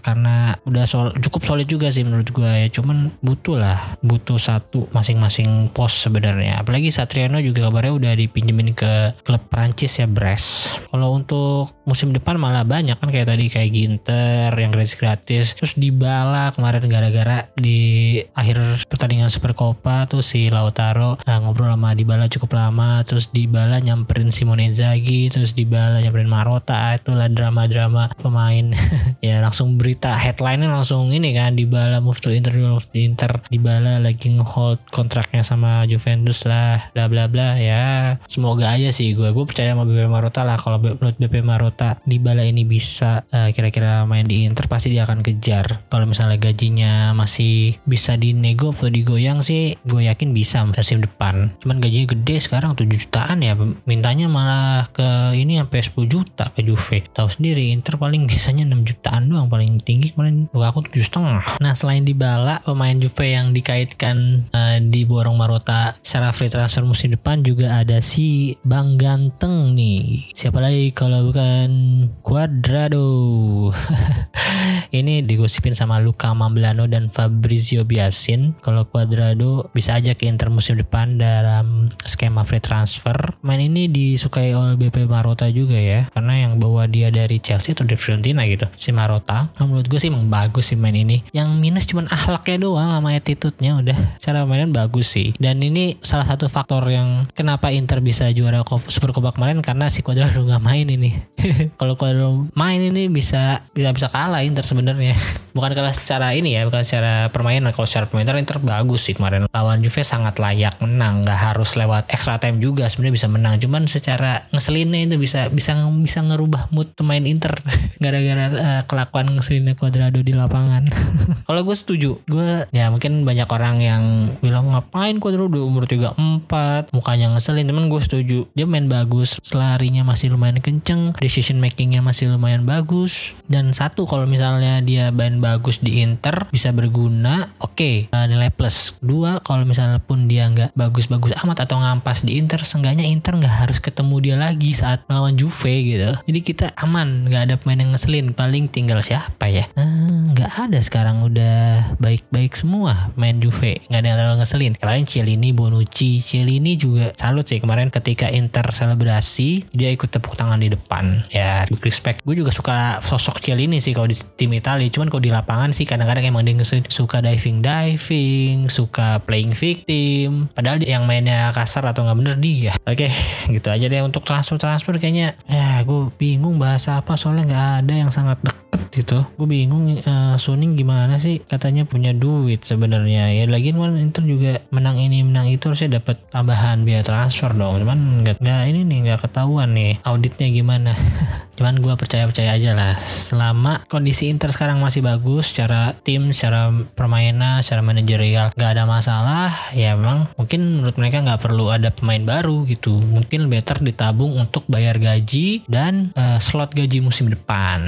karena 0.00 0.56
udah 0.64 0.84
sol 0.86 1.10
cukup 1.18 1.42
solid 1.42 1.66
juga 1.66 1.90
sih 1.90 2.06
menurut 2.06 2.30
gue 2.30 2.46
ya. 2.46 2.68
Cuman 2.70 3.10
butuh 3.20 3.58
lah 3.58 3.98
butuh 4.00 4.38
satu 4.38 4.86
masing-masing 4.94 5.74
pos 5.74 5.92
sebenarnya. 6.06 6.62
Apalagi 6.62 6.94
Satriano 6.94 7.42
juga 7.42 7.66
kabarnya 7.66 7.94
udah 7.94 8.12
dipinjemin 8.14 8.72
ke 8.72 9.18
klub 9.26 9.42
Prancis 9.50 9.98
ya 9.98 10.06
Brest. 10.06 10.78
Kalau 10.94 11.10
untuk 11.10 11.74
musim 11.84 12.14
depan 12.14 12.38
malah 12.38 12.62
banyak 12.62 12.96
kan 12.96 13.10
kayak 13.10 13.28
tadi 13.28 13.50
kayak 13.50 13.70
Ginter 13.74 14.54
yang 14.54 14.70
gratis 14.70 14.94
gratis. 14.94 15.46
Terus 15.58 15.74
Dybala 15.74 16.54
kemarin 16.54 16.86
gara-gara 16.86 17.50
di 17.58 18.20
akhir 18.32 18.86
pertandingan 18.86 19.28
Super 19.28 19.58
Copa 19.58 20.06
tuh 20.06 20.22
si 20.22 20.48
Lautaro 20.48 21.18
nah, 21.26 21.42
ngobrol 21.42 21.74
sama 21.74 21.98
Dybala 21.98 22.30
cukup 22.30 22.54
lama. 22.54 23.02
Terus 23.02 23.23
terus 23.24 23.40
Dybala 23.40 23.80
nyamperin 23.80 24.28
Simone 24.28 24.68
Inzaghi 24.68 25.32
terus 25.32 25.56
Dybala 25.56 26.04
nyamperin 26.04 26.28
Marota 26.28 26.92
itulah 26.92 27.32
drama-drama 27.32 28.12
pemain. 28.20 28.76
Ya 29.24 29.40
langsung 29.40 29.80
berita 29.80 30.12
headline-nya 30.12 30.68
langsung 30.68 31.08
ini 31.08 31.32
kan 31.32 31.56
Dybala 31.56 32.04
move 32.04 32.20
to 32.20 32.28
Inter 32.28 32.52
move 32.60 32.84
to 32.92 33.00
Inter 33.00 33.40
Dybala 33.48 33.96
lagi 33.96 34.28
ngehold 34.28 34.84
kontraknya 34.92 35.40
sama 35.40 35.88
Juventus 35.88 36.44
lah 36.44 36.92
bla 36.92 37.08
bla 37.08 37.24
bla 37.24 37.56
ya. 37.56 38.20
Semoga 38.28 38.76
aja 38.76 38.92
sih 38.92 39.16
gue 39.16 39.32
gue 39.32 39.44
percaya 39.48 39.72
sama 39.72 39.88
BP 39.88 40.12
Marota 40.12 40.44
lah 40.44 40.60
kalau 40.60 40.76
menurut 40.76 41.16
BP 41.16 41.40
Marota 41.40 41.96
Dybala 42.04 42.44
ini 42.44 42.68
bisa 42.68 43.24
eh, 43.32 43.48
kira-kira 43.56 44.04
main 44.04 44.28
di 44.28 44.44
Inter 44.44 44.68
pasti 44.68 44.92
dia 44.92 45.08
akan 45.08 45.24
kejar. 45.24 45.88
Kalau 45.88 46.04
misalnya 46.04 46.36
gajinya 46.36 47.16
masih 47.16 47.80
bisa 47.88 48.20
dinego 48.20 48.76
atau 48.76 48.92
digoyang 48.92 49.40
sih 49.40 49.80
gue 49.88 50.04
yakin 50.04 50.36
bisa 50.36 50.60
musim 50.68 51.00
depan. 51.00 51.56
Cuman 51.64 51.80
gajinya 51.80 52.12
gede 52.12 52.36
sekarang 52.44 52.76
7 52.76 52.84
juta 52.92 53.13
jutaan 53.14 53.46
ya 53.46 53.54
mintanya 53.86 54.26
malah 54.26 54.90
ke 54.90 55.38
ini 55.38 55.62
sampai 55.62 55.86
10 55.86 56.10
juta 56.10 56.50
ke 56.50 56.66
Juve. 56.66 57.06
Tahu 57.14 57.30
sendiri 57.30 57.70
Inter 57.70 57.94
paling 57.94 58.26
biasanya 58.30 58.66
6 58.66 58.90
jutaan 58.90 59.30
doang 59.30 59.46
paling 59.46 59.78
tinggi 59.78 60.10
kemarin. 60.10 60.50
Aku 60.50 60.82
tujuh 60.82 61.06
setengah. 61.06 61.62
Nah 61.62 61.78
selain 61.78 62.02
Dybala 62.02 62.66
pemain 62.66 62.98
Juve 62.98 63.30
yang 63.30 63.54
dikaitkan 63.54 64.50
uh, 64.50 64.82
di 64.82 65.06
borong 65.06 65.38
Marota 65.38 65.94
secara 66.02 66.34
free 66.34 66.50
transfer 66.50 66.82
musim 66.82 67.14
depan 67.14 67.46
juga 67.46 67.78
ada 67.78 68.02
si 68.02 68.58
Bang 68.66 68.98
Ganteng 68.98 69.78
nih. 69.78 70.34
Siapa 70.34 70.58
lagi 70.58 70.90
kalau 70.90 71.30
bukan 71.30 71.70
Cuadrado 72.18 73.70
ini 74.94 75.26
digosipin 75.26 75.74
sama 75.74 75.98
Luka 75.98 76.30
Mamblano 76.30 76.86
dan 76.86 77.10
Fabrizio 77.10 77.82
Biasin. 77.82 78.54
Kalau 78.62 78.86
Cuadrado 78.86 79.66
bisa 79.74 79.98
aja 79.98 80.14
ke 80.14 80.30
Inter 80.30 80.54
musim 80.54 80.78
depan 80.78 81.18
dalam 81.18 81.90
skema 82.06 82.46
free 82.46 82.62
transfer. 82.62 83.34
Main 83.42 83.58
ini 83.58 83.90
disukai 83.90 84.54
oleh 84.54 84.78
BP 84.78 85.10
Marota 85.10 85.50
juga 85.50 85.74
ya 85.74 86.06
karena 86.14 86.46
yang 86.46 86.62
bawa 86.62 86.86
dia 86.86 87.10
dari 87.10 87.42
Chelsea 87.42 87.74
atau 87.74 87.82
dari 87.82 87.98
Fiorentina 87.98 88.46
gitu 88.46 88.70
si 88.78 88.94
Marota 88.94 89.50
nah, 89.58 89.66
menurut 89.66 89.90
gue 89.90 89.98
sih 89.98 90.14
emang 90.14 90.30
bagus 90.30 90.70
sih 90.70 90.78
main 90.78 90.94
ini. 90.94 91.26
Yang 91.34 91.48
minus 91.58 91.84
cuman 91.90 92.06
ahlaknya 92.14 92.62
doang 92.62 92.94
sama 92.94 93.10
attitude-nya 93.18 93.82
udah. 93.82 93.98
Cara 94.22 94.46
mainan 94.46 94.70
bagus 94.70 95.10
sih. 95.10 95.34
Dan 95.42 95.58
ini 95.58 95.98
salah 96.06 96.28
satu 96.28 96.46
faktor 96.46 96.86
yang 96.86 97.26
kenapa 97.34 97.74
Inter 97.74 97.98
bisa 97.98 98.30
juara 98.30 98.62
Super 98.86 99.10
Copa 99.10 99.34
kemarin 99.34 99.58
karena 99.58 99.90
si 99.90 100.06
Cuadrado 100.06 100.46
nggak 100.46 100.62
main 100.62 100.86
ini. 100.86 101.10
Kalau 101.80 101.98
Cuadrado 101.98 102.46
main 102.54 102.78
ini 102.78 103.10
bisa 103.10 103.66
bisa 103.74 103.90
bisa 103.90 104.06
kalah 104.06 104.46
Inter 104.46 104.62
sebenarnya 104.62 104.83
bukan 105.56 105.70
kalah 105.72 105.94
secara 105.94 106.34
ini 106.34 106.58
ya 106.58 106.66
bukan 106.66 106.82
secara 106.82 107.30
permainan. 107.30 107.70
Kalau 107.72 107.86
secara 107.86 108.10
permainan 108.10 108.42
Inter 108.42 108.58
bagus 108.60 109.06
sih 109.06 109.14
kemarin. 109.14 109.46
Lawan 109.48 109.80
Juve 109.80 110.02
sangat 110.02 110.36
layak 110.42 110.76
menang. 110.82 111.22
Nggak 111.22 111.38
harus 111.38 111.78
lewat 111.78 112.10
extra 112.10 112.36
time 112.36 112.58
juga 112.60 112.90
sebenarnya 112.90 113.14
bisa 113.14 113.28
menang. 113.30 113.54
Cuman 113.62 113.86
secara 113.86 114.44
ngeselinnya 114.50 115.06
itu 115.06 115.16
bisa 115.16 115.48
bisa 115.48 115.78
bisa 116.02 116.20
ngerubah 116.26 116.68
mood 116.74 116.92
pemain 116.98 117.22
Inter. 117.22 117.54
Gara-gara 118.02 118.44
uh, 118.50 118.82
kelakuan 118.84 119.32
ngeselinnya 119.32 119.78
Cuadrado 119.78 120.20
di 120.20 120.34
lapangan. 120.34 120.90
Kalau 121.48 121.60
gue 121.62 121.76
setuju. 121.78 122.20
Gue 122.26 122.66
ya 122.74 122.90
mungkin 122.90 123.22
banyak 123.22 123.48
orang 123.48 123.80
yang 123.80 124.02
bilang 124.42 124.74
ngapain 124.74 125.22
Cuadrado? 125.22 125.64
Umur 125.64 125.86
34 125.86 126.90
mukanya 126.90 127.32
ngeselin. 127.32 127.70
Cuman 127.70 127.86
gue 127.88 128.00
setuju. 128.02 128.38
Dia 128.58 128.66
main 128.66 128.90
bagus 128.90 129.38
selarinya 129.40 130.02
masih 130.02 130.34
lumayan 130.34 130.58
kenceng 130.58 131.14
decision 131.22 131.62
makingnya 131.62 132.02
masih 132.02 132.34
lumayan 132.34 132.66
bagus. 132.66 133.36
Dan 133.46 133.70
satu 133.70 134.08
kalau 134.10 134.26
misalnya 134.26 134.73
dia 134.80 135.12
main 135.14 135.38
bagus 135.38 135.78
di 135.84 136.00
Inter 136.00 136.48
bisa 136.50 136.72
berguna 136.74 137.52
oke. 137.60 137.74
Okay, 137.76 137.96
uh, 138.10 138.26
nilai 138.26 138.50
plus. 138.50 138.96
Dua 139.04 139.38
kalau 139.44 139.68
misalnya 139.68 140.00
pun 140.00 140.26
dia 140.26 140.48
nggak 140.48 140.72
bagus-bagus 140.72 141.36
amat 141.44 141.68
atau 141.68 141.78
ngampas 141.82 142.24
di 142.24 142.40
Inter 142.40 142.62
seenggaknya 142.62 143.04
Inter 143.04 143.36
nggak 143.36 143.68
harus 143.68 143.78
ketemu 143.78 144.16
dia 144.24 144.36
lagi 144.40 144.72
saat 144.72 145.04
melawan 145.06 145.36
Juve 145.36 145.74
gitu. 145.84 146.10
Jadi 146.24 146.40
kita 146.40 146.66
aman 146.80 147.28
nggak 147.28 147.42
ada 147.50 147.54
pemain 147.60 147.84
yang 147.84 147.92
ngeselin. 147.92 148.32
Paling 148.32 148.72
tinggal 148.72 149.04
siapa 149.04 149.46
ya? 149.50 149.68
Uh, 149.76 150.32
nggak 150.32 150.70
ada 150.70 150.78
sekarang. 150.80 151.20
Udah 151.22 151.94
baik-baik 152.00 152.56
semua 152.56 153.12
main 153.18 153.38
Juve. 153.38 153.84
Nggak 153.92 154.00
ada 154.00 154.08
yang 154.08 154.18
terlalu 154.18 154.36
ngeselin. 154.40 154.72
Ya, 154.80 154.86
paling 154.88 155.04
Cielini 155.04 155.50
Bonucci. 155.52 156.24
Cielini 156.24 156.80
juga 156.80 157.12
salut 157.18 157.44
sih 157.44 157.60
kemarin 157.60 157.92
ketika 157.92 158.32
Inter 158.32 158.64
selebrasi. 158.72 159.68
Dia 159.74 159.92
ikut 159.92 160.08
tepuk 160.08 160.38
tangan 160.38 160.62
di 160.62 160.72
depan. 160.72 161.26
Ya 161.28 161.66
respect. 161.84 162.24
Gue 162.24 162.38
juga 162.38 162.54
suka 162.54 163.02
sosok 163.04 163.42
Cielini 163.42 163.82
sih 163.82 163.92
kalau 163.92 164.08
di 164.08 164.16
tim 164.38 164.54
Italia 164.64 164.88
cuman 164.88 165.12
kalau 165.12 165.20
di 165.20 165.28
lapangan 165.28 165.70
sih 165.76 165.84
kadang-kadang 165.84 166.24
emang 166.24 166.48
dia 166.48 166.56
suka 166.88 167.20
diving 167.20 167.60
diving 167.60 168.72
suka 168.72 169.20
playing 169.20 169.52
victim. 169.52 170.48
Padahal 170.56 170.80
yang 170.80 171.04
mainnya 171.04 171.52
kasar 171.52 171.84
atau 171.84 172.08
nggak 172.08 172.16
bener 172.16 172.36
dia. 172.40 172.72
Oke 172.88 173.12
gitu 173.54 173.68
aja 173.68 173.84
deh. 173.84 174.00
Untuk 174.00 174.24
transfer 174.24 174.56
transfer 174.56 174.96
kayaknya 174.96 175.36
ya 175.44 175.84
gue 175.84 176.08
bingung 176.16 176.56
bahasa 176.56 177.04
apa. 177.04 177.20
Soalnya 177.20 177.44
nggak 177.44 177.68
ada 177.84 177.94
yang 177.94 178.08
sangat 178.08 178.40
deket 178.40 178.80
gitu. 179.04 179.18
Gue 179.36 179.48
bingung 179.50 179.90
uh, 180.00 180.36
Suning 180.40 180.80
gimana 180.80 181.20
sih? 181.20 181.44
Katanya 181.44 181.84
punya 181.84 182.16
duit 182.16 182.64
sebenarnya. 182.64 183.30
Ya 183.36 183.44
lagi 183.44 183.76
kan 183.76 183.94
Inter 184.00 184.24
juga 184.24 184.64
menang 184.72 184.96
ini 184.96 185.20
menang 185.20 185.52
itu. 185.52 185.68
Harusnya 185.68 186.00
dapat 186.00 186.24
tambahan 186.32 186.88
biaya 186.88 187.04
transfer 187.04 187.52
dong. 187.52 187.84
Cuman 187.84 188.24
nggak 188.24 188.40
nggak 188.40 188.62
ini 188.72 188.80
nih 188.88 188.98
nggak 189.10 189.20
ketahuan 189.28 189.76
nih 189.76 190.00
auditnya 190.02 190.48
gimana. 190.48 190.92
Cuman 191.58 191.78
gue 191.78 191.94
percaya 191.94 192.26
percaya 192.26 192.56
aja 192.56 192.74
lah. 192.74 192.94
Selama 192.98 193.86
kondisi 193.86 194.26
Inter 194.26 194.43
sekarang 194.50 194.82
masih 194.82 195.00
bagus 195.00 195.52
secara 195.52 195.94
tim 196.02 196.34
secara 196.34 196.72
permainan 196.92 197.62
secara 197.64 197.80
manajerial 197.80 198.50
nggak 198.52 198.70
ada 198.74 198.84
masalah 198.84 199.48
ya 199.72 199.94
memang 199.94 200.28
mungkin 200.34 200.80
menurut 200.80 200.96
mereka 200.98 201.22
nggak 201.22 201.40
perlu 201.40 201.70
ada 201.70 201.94
pemain 201.94 202.20
baru 202.20 202.66
gitu 202.66 202.98
mungkin 202.98 203.46
better 203.48 203.80
ditabung 203.80 204.36
untuk 204.36 204.66
bayar 204.66 205.00
gaji 205.00 205.62
dan 205.70 206.12
uh, 206.18 206.42
slot 206.42 206.74
gaji 206.74 207.00
musim 207.00 207.30
depan 207.30 207.80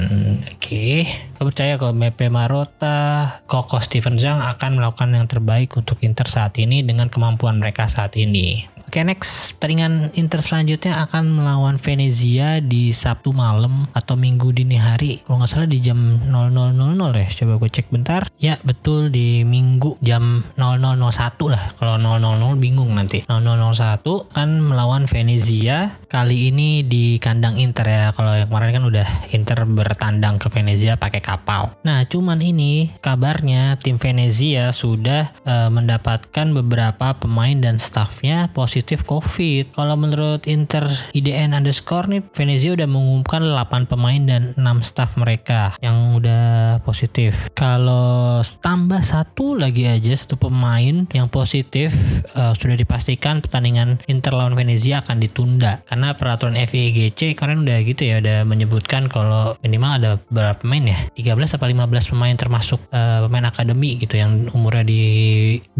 oke 0.47 0.57
okay. 0.57 1.05
Percaya 1.37 1.77
kalau 1.77 1.93
BP 1.93 2.33
Marota, 2.33 3.29
Koko 3.45 3.77
Steven 3.77 4.17
Zhang 4.17 4.41
akan 4.41 4.81
melakukan 4.81 5.13
yang 5.13 5.29
terbaik 5.29 5.69
untuk 5.77 6.01
Inter 6.01 6.25
saat 6.25 6.57
ini 6.57 6.81
dengan 6.81 7.13
kemampuan 7.13 7.61
mereka 7.61 7.85
saat 7.85 8.17
ini. 8.17 8.76
Oke 8.87 9.03
okay, 9.03 9.11
next. 9.11 9.59
Pertandingan 9.59 10.15
Inter 10.15 10.39
selanjutnya 10.39 11.03
akan 11.03 11.43
melawan 11.43 11.75
Venezia 11.75 12.63
di 12.63 12.95
Sabtu 12.95 13.35
malam 13.35 13.83
atau 13.91 14.15
Minggu 14.15 14.55
dini 14.55 14.79
hari. 14.79 15.19
Kalau 15.27 15.43
nggak 15.43 15.51
salah 15.51 15.67
di 15.67 15.83
jam 15.83 16.15
00.00 16.23 16.95
ya 16.95 17.27
coba 17.27 17.53
gue 17.59 17.67
cek 17.67 17.91
bentar. 17.91 18.31
Ya 18.39 18.55
betul. 18.63 19.11
Di 19.11 19.43
Minggu 19.43 19.99
jam 19.99 20.39
00.01 20.55 21.03
lah. 21.51 21.75
Kalau 21.75 21.99
000 21.99 22.63
bingung 22.63 22.95
nanti. 22.95 23.27
0001 23.27 24.07
kan 24.31 24.49
melawan 24.55 25.03
Venezia. 25.03 25.99
Kali 26.07 26.47
ini 26.47 26.87
di 26.87 27.19
kandang 27.19 27.59
Inter 27.59 27.91
ya. 27.91 28.15
Kalau 28.15 28.39
yang 28.39 28.47
kemarin 28.47 28.71
kan 28.71 28.83
udah 28.87 29.07
Inter 29.35 29.67
bertandang 29.67 30.39
ke 30.39 30.47
Venezia 30.47 30.95
pakai 30.95 31.19
kapal. 31.19 31.75
Nah 31.83 32.07
cuman 32.07 32.39
ini 32.39 32.95
kabarnya 33.03 33.75
tim 33.83 33.99
Venezia 33.99 34.71
sudah 34.71 35.35
uh, 35.43 35.67
mendapatkan 35.67 36.47
beberapa 36.55 37.19
pemain 37.19 37.59
dan 37.59 37.83
staffnya 37.83 38.47
positif 38.55 38.76
positif 38.77 39.09
COVID. 39.09 39.73
Kalau 39.73 39.97
menurut 39.97 40.45
Inter 40.45 40.85
IDN 41.17 41.57
underscore 41.57 42.05
nih, 42.13 42.21
Venezia 42.29 42.77
udah 42.77 42.85
mengumumkan 42.85 43.41
8 43.41 43.89
pemain 43.89 44.21
dan 44.21 44.53
6 44.53 44.85
staff 44.85 45.17
mereka 45.17 45.73
yang 45.81 46.13
udah 46.13 46.77
positif. 46.85 47.49
Kalau 47.57 48.45
tambah 48.61 49.01
satu 49.01 49.57
lagi 49.57 49.89
aja 49.89 50.13
satu 50.13 50.37
pemain 50.37 51.09
yang 51.09 51.25
positif 51.25 51.89
uh, 52.37 52.53
sudah 52.53 52.77
dipastikan 52.77 53.41
pertandingan 53.41 53.97
Inter 54.05 54.37
lawan 54.37 54.53
Venezia 54.53 55.01
akan 55.01 55.25
ditunda 55.25 55.81
karena 55.89 56.13
peraturan 56.13 56.53
FIGC 56.53 57.33
kemarin 57.33 57.65
udah 57.65 57.77
gitu 57.81 58.05
ya 58.05 58.21
udah 58.21 58.45
menyebutkan 58.45 59.09
kalau 59.09 59.57
minimal 59.65 59.97
ada 59.97 60.11
berapa 60.29 60.61
pemain 60.61 60.93
ya 60.93 60.99
13 61.33 61.57
atau 61.57 61.65
15 61.65 62.13
pemain 62.13 62.35
termasuk 62.37 62.77
uh, 62.93 63.25
pemain 63.25 63.49
akademi 63.49 63.97
gitu 63.97 64.21
yang 64.21 64.53
umurnya 64.53 64.85
di 64.85 65.01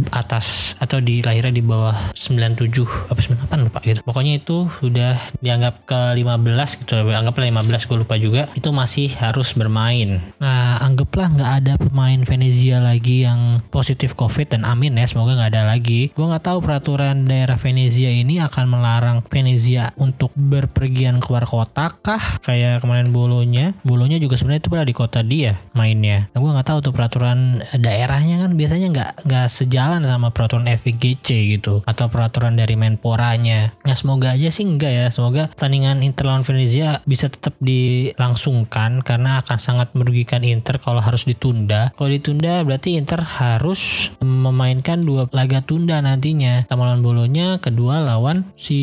atas 0.10 0.74
atau 0.82 0.98
di 0.98 1.22
lahirnya 1.22 1.54
di 1.54 1.62
bawah 1.62 1.94
97 2.18 2.87
apa 3.08 3.19
98 3.19 3.67
lupa 3.67 3.80
gitu. 3.84 4.00
Pokoknya 4.04 4.34
itu 4.39 4.67
sudah 4.80 5.15
dianggap 5.43 5.84
ke 5.88 6.00
15 6.17 6.82
gitu 6.84 6.93
anggaplah 7.12 7.47
15 7.50 7.89
gue 7.89 7.97
lupa 7.97 8.15
juga. 8.15 8.41
Itu 8.54 8.71
masih 8.71 9.12
harus 9.17 9.54
bermain. 9.58 10.21
Nah 10.39 10.80
anggaplah 10.82 11.28
nggak 11.34 11.52
ada 11.63 11.73
pemain 11.78 12.19
Venezia 12.23 12.80
lagi 12.80 13.28
yang 13.28 13.60
positif 13.67 14.13
covid 14.13 14.54
dan 14.56 14.63
amin 14.63 14.95
ya 14.95 15.06
semoga 15.10 15.36
nggak 15.36 15.52
ada 15.58 15.63
lagi. 15.67 16.10
Gue 16.13 16.26
nggak 16.30 16.45
tahu 16.47 16.63
peraturan 16.63 17.28
daerah 17.28 17.60
Venezia 17.60 18.13
ini 18.13 18.39
akan 18.39 18.65
melarang 18.69 19.17
Venezia 19.28 19.91
untuk 20.00 20.32
berpergian 20.38 21.19
keluar 21.19 21.43
kota 21.43 21.91
kah? 21.91 22.21
Kayak 22.45 22.86
kemarin 22.86 23.12
bolonya. 23.12 23.76
Bolonya 23.84 24.21
juga 24.21 24.39
sebenarnya 24.39 24.62
itu 24.63 24.71
pada 24.71 24.86
di 24.88 24.95
kota 24.95 25.19
dia 25.26 25.60
mainnya. 25.73 26.30
Nah, 26.32 26.39
gue 26.39 26.52
nggak 26.54 26.67
tahu 26.67 26.80
tuh 26.86 26.93
peraturan 26.95 27.65
daerahnya 27.76 28.47
kan. 28.47 28.52
Biasanya 28.56 28.88
nggak 28.93 29.12
nggak 29.28 29.47
sejalan 29.52 30.02
sama 30.06 30.32
peraturan 30.32 30.69
FIGC 30.69 31.58
gitu 31.58 31.82
atau 31.84 32.06
peraturan 32.08 32.56
dari 32.56 32.77
Menporanya. 32.78 33.74
Nah 33.82 33.98
semoga 33.98 34.38
aja 34.38 34.54
sih 34.54 34.63
enggak 34.63 34.94
ya. 34.94 35.06
Semoga 35.10 35.50
pertandingan 35.50 36.06
Inter 36.06 36.30
lawan 36.30 36.46
Venezia 36.46 37.02
bisa 37.10 37.26
tetap 37.28 37.58
dilangsungkan 37.58 39.02
karena 39.02 39.42
akan 39.42 39.58
sangat 39.58 39.98
merugikan 39.98 40.46
Inter 40.46 40.78
kalau 40.78 41.02
harus 41.02 41.26
ditunda. 41.26 41.90
Kalau 41.98 42.13
ditunda 42.13 42.62
berarti 42.62 42.96
Inter 43.02 43.20
harus 43.26 44.13
memainkan 44.22 45.02
dua 45.02 45.26
laga 45.34 45.66
tunda 45.66 45.98
nantinya. 45.98 46.70
Sama 46.70 46.86
lawan 46.86 47.02
Bolonya, 47.02 47.58
kedua 47.58 48.06
lawan 48.06 48.54
si 48.54 48.78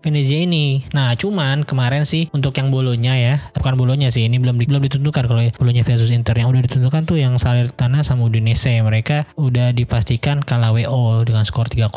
Venezia 0.00 0.40
ini. 0.46 0.86
Nah 0.96 1.12
cuman 1.18 1.68
kemarin 1.68 2.08
sih 2.08 2.32
untuk 2.32 2.56
yang 2.56 2.72
Bolonya 2.72 3.18
ya, 3.18 3.34
bukan 3.52 3.76
Bolonya 3.76 4.08
sih 4.08 4.24
ini 4.30 4.38
belum 4.38 4.56
belum 4.56 4.82
ditentukan 4.86 5.24
kalau 5.26 5.42
Bolonya 5.58 5.82
versus 5.82 6.14
Inter 6.14 6.38
yang 6.38 6.54
udah 6.54 6.62
ditentukan 6.62 7.02
tuh 7.04 7.18
yang 7.18 7.34
Salernitana 7.36 8.06
sama 8.06 8.30
Udinese 8.30 8.78
mereka 8.86 9.26
udah 9.34 9.74
dipastikan 9.74 10.38
kalah 10.38 10.70
WO 10.70 11.26
dengan 11.26 11.42
skor 11.42 11.66
3-0 11.66 11.90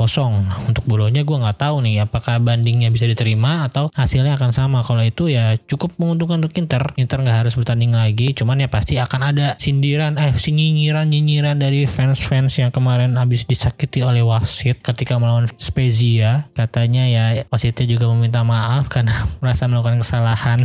untuk 0.65 0.83
Bolonya 0.89 1.12
Soalnya 1.13 1.29
gue 1.29 1.37
nggak 1.45 1.59
tahu 1.61 1.75
nih 1.85 1.95
apakah 2.09 2.41
bandingnya 2.41 2.89
bisa 2.89 3.05
diterima 3.05 3.69
atau 3.69 3.93
hasilnya 3.93 4.33
akan 4.33 4.49
sama. 4.49 4.81
Kalau 4.81 5.05
itu 5.05 5.29
ya 5.29 5.53
cukup 5.69 5.93
menguntungkan 6.01 6.41
untuk 6.41 6.57
Inter. 6.57 6.81
Inter 6.97 7.21
nggak 7.21 7.45
harus 7.45 7.53
bertanding 7.53 7.93
lagi 7.93 8.33
cuman 8.33 8.65
ya 8.65 8.67
pasti 8.67 8.97
akan 8.97 9.21
ada 9.29 9.53
sindiran 9.61 10.17
eh 10.17 10.33
nyinyiran 10.33 11.05
nyinyiran 11.05 11.55
dari 11.61 11.85
fans-fans 11.85 12.57
yang 12.57 12.73
kemarin 12.73 13.13
habis 13.15 13.45
disakiti 13.45 14.01
oleh 14.01 14.25
wasit 14.25 14.81
ketika 14.81 15.21
melawan 15.21 15.45
Spezia 15.55 16.49
katanya 16.57 17.05
ya 17.05 17.45
wasitnya 17.53 17.85
juga 17.85 18.09
meminta 18.09 18.41
maaf 18.41 18.89
karena 18.89 19.13
merasa 19.41 19.69
melakukan 19.69 20.01
kesalahan 20.01 20.59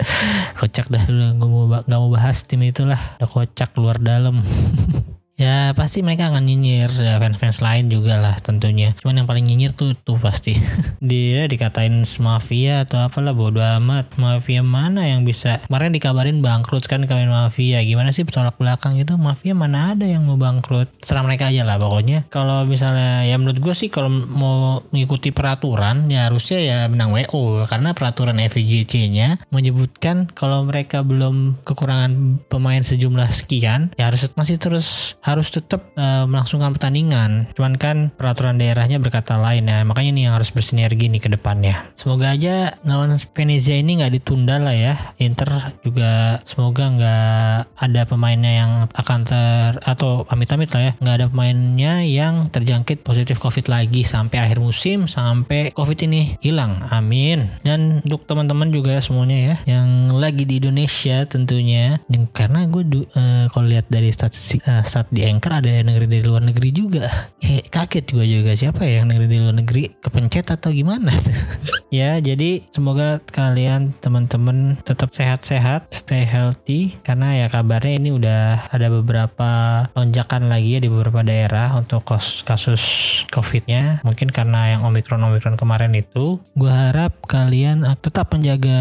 kocak 0.58 0.88
dah 0.88 1.04
mau 1.36 1.68
nggak 1.68 2.00
mau 2.00 2.10
bahas 2.10 2.42
tim 2.48 2.64
itulah 2.64 2.98
udah 3.20 3.28
kocak 3.28 3.70
luar 3.76 4.00
dalam 4.00 4.40
ya 5.42 5.74
pasti 5.74 6.06
mereka 6.06 6.30
akan 6.30 6.46
nyinyir 6.46 6.90
ya, 6.94 7.18
fans-fans 7.18 7.58
lain 7.58 7.90
juga 7.90 8.22
lah 8.22 8.38
tentunya. 8.38 8.94
Cuman 9.02 9.22
yang 9.22 9.28
paling 9.28 9.42
nyinyir 9.42 9.74
tuh 9.74 9.90
tuh 9.98 10.18
pasti. 10.22 10.54
Dia 11.02 11.50
dikatain 11.50 12.06
mafia 12.22 12.86
atau 12.86 13.02
apalah 13.02 13.34
bodo 13.34 13.58
amat. 13.58 14.14
Mafia 14.22 14.62
mana 14.62 15.10
yang 15.10 15.26
bisa? 15.26 15.58
Kemarin 15.66 15.90
dikabarin 15.90 16.38
bangkrut 16.38 16.86
kan 16.86 17.02
kalian 17.02 17.34
mafia. 17.34 17.82
Gimana 17.82 18.14
sih 18.14 18.22
tolak 18.22 18.54
belakang 18.56 18.94
itu 18.94 19.18
mafia 19.18 19.52
mana 19.52 19.98
ada 19.98 20.06
yang 20.06 20.22
mau 20.22 20.38
bangkrut? 20.38 20.86
Serah 21.02 21.26
mereka 21.26 21.50
aja 21.50 21.66
lah 21.66 21.82
pokoknya. 21.82 22.30
Kalau 22.30 22.62
misalnya 22.62 23.26
ya 23.26 23.34
menurut 23.34 23.58
gue 23.58 23.74
sih 23.74 23.90
kalau 23.90 24.08
mau 24.12 24.84
mengikuti 24.94 25.34
peraturan 25.34 26.06
ya 26.06 26.30
harusnya 26.30 26.58
ya 26.62 26.78
menang 26.86 27.10
WO 27.10 27.66
karena 27.66 27.96
peraturan 27.96 28.38
FIGC 28.38 29.10
nya 29.10 29.40
menyebutkan 29.50 30.30
kalau 30.30 30.62
mereka 30.62 31.02
belum 31.02 31.58
kekurangan 31.66 32.44
pemain 32.46 32.84
sejumlah 32.84 33.28
sekian 33.32 33.90
ya 33.96 34.12
harus 34.12 34.28
masih 34.36 34.60
terus 34.60 35.16
tetap 35.40 35.94
uh, 35.96 36.28
melangsungkan 36.28 36.76
pertandingan. 36.76 37.48
Cuman 37.56 37.80
kan 37.80 37.96
peraturan 38.12 38.60
daerahnya 38.60 39.00
berkata 39.00 39.40
lain 39.40 39.70
ya. 39.70 39.80
Makanya 39.86 40.10
ini 40.12 40.22
yang 40.28 40.36
harus 40.36 40.52
bersinergi 40.52 41.08
nih 41.08 41.22
ke 41.22 41.30
depannya. 41.32 41.88
Semoga 41.96 42.36
aja 42.36 42.76
lawan 42.84 43.16
Venezia 43.32 43.80
ini 43.80 44.02
nggak 44.02 44.12
ditunda 44.20 44.60
lah 44.60 44.76
ya. 44.76 44.94
Inter 45.16 45.72
juga 45.80 46.42
semoga 46.44 46.84
nggak 46.92 47.56
ada 47.78 48.02
pemainnya 48.04 48.52
yang 48.52 48.72
akan 48.92 49.20
ter 49.22 49.72
atau 49.82 50.26
amit-amit 50.28 50.70
lah 50.74 50.82
ya 50.82 50.92
nggak 50.98 51.14
ada 51.14 51.26
pemainnya 51.30 51.94
yang 52.02 52.50
terjangkit 52.50 53.06
positif 53.06 53.38
COVID 53.38 53.70
lagi 53.70 54.02
sampai 54.02 54.42
akhir 54.42 54.58
musim 54.58 55.06
sampai 55.06 55.70
COVID 55.72 55.98
ini 56.08 56.36
hilang. 56.42 56.82
Amin. 56.90 57.52
Dan 57.62 58.02
untuk 58.02 58.26
teman-teman 58.26 58.72
juga 58.72 58.98
semuanya 58.98 59.38
ya 59.38 59.78
yang 59.78 60.16
lagi 60.16 60.48
di 60.48 60.58
Indonesia 60.58 61.24
tentunya 61.28 62.00
karena 62.32 62.66
gue 62.66 62.82
uh, 63.14 63.46
kalau 63.52 63.66
lihat 63.68 63.86
dari 63.92 64.10
statistik 64.10 64.64
uh, 64.66 64.82
stat 64.82 65.08
di 65.12 65.28
Anchor 65.28 65.60
ada 65.60 65.68
yang 65.68 65.92
negeri 65.92 66.08
dari 66.08 66.24
luar 66.24 66.40
negeri 66.40 66.72
juga. 66.72 67.04
Kayak 67.36 67.68
kaget 67.68 68.04
juga 68.08 68.24
juga 68.24 68.52
siapa 68.56 68.80
ya 68.88 69.04
yang 69.04 69.12
negeri 69.12 69.26
dari 69.28 69.42
luar 69.44 69.56
negeri? 69.60 69.82
Kepencet 70.00 70.48
atau 70.56 70.72
gimana 70.72 71.12
ya 71.92 72.16
jadi 72.16 72.64
semoga 72.72 73.20
kalian 73.28 73.92
teman-teman 74.00 74.80
tetap 74.88 75.12
sehat-sehat 75.12 75.92
stay 75.92 76.24
healthy 76.24 76.96
karena 77.04 77.44
ya 77.44 77.46
kabarnya 77.52 78.00
ini 78.00 78.10
udah 78.16 78.72
ada 78.72 78.88
beberapa 78.88 79.50
lonjakan 79.92 80.48
lagi 80.48 80.78
ya 80.78 80.80
di 80.80 80.88
beberapa 80.88 81.20
daerah 81.20 81.76
untuk 81.76 82.08
kasus 82.48 82.82
covidnya. 83.28 84.00
Mungkin 84.08 84.32
karena 84.32 84.72
yang 84.78 84.88
omikron 84.88 85.20
omikron 85.20 85.60
kemarin 85.60 85.92
itu 85.92 86.40
gue 86.56 86.72
harap 86.72 87.20
kalian 87.28 87.84
tetap 88.00 88.32
menjaga 88.32 88.80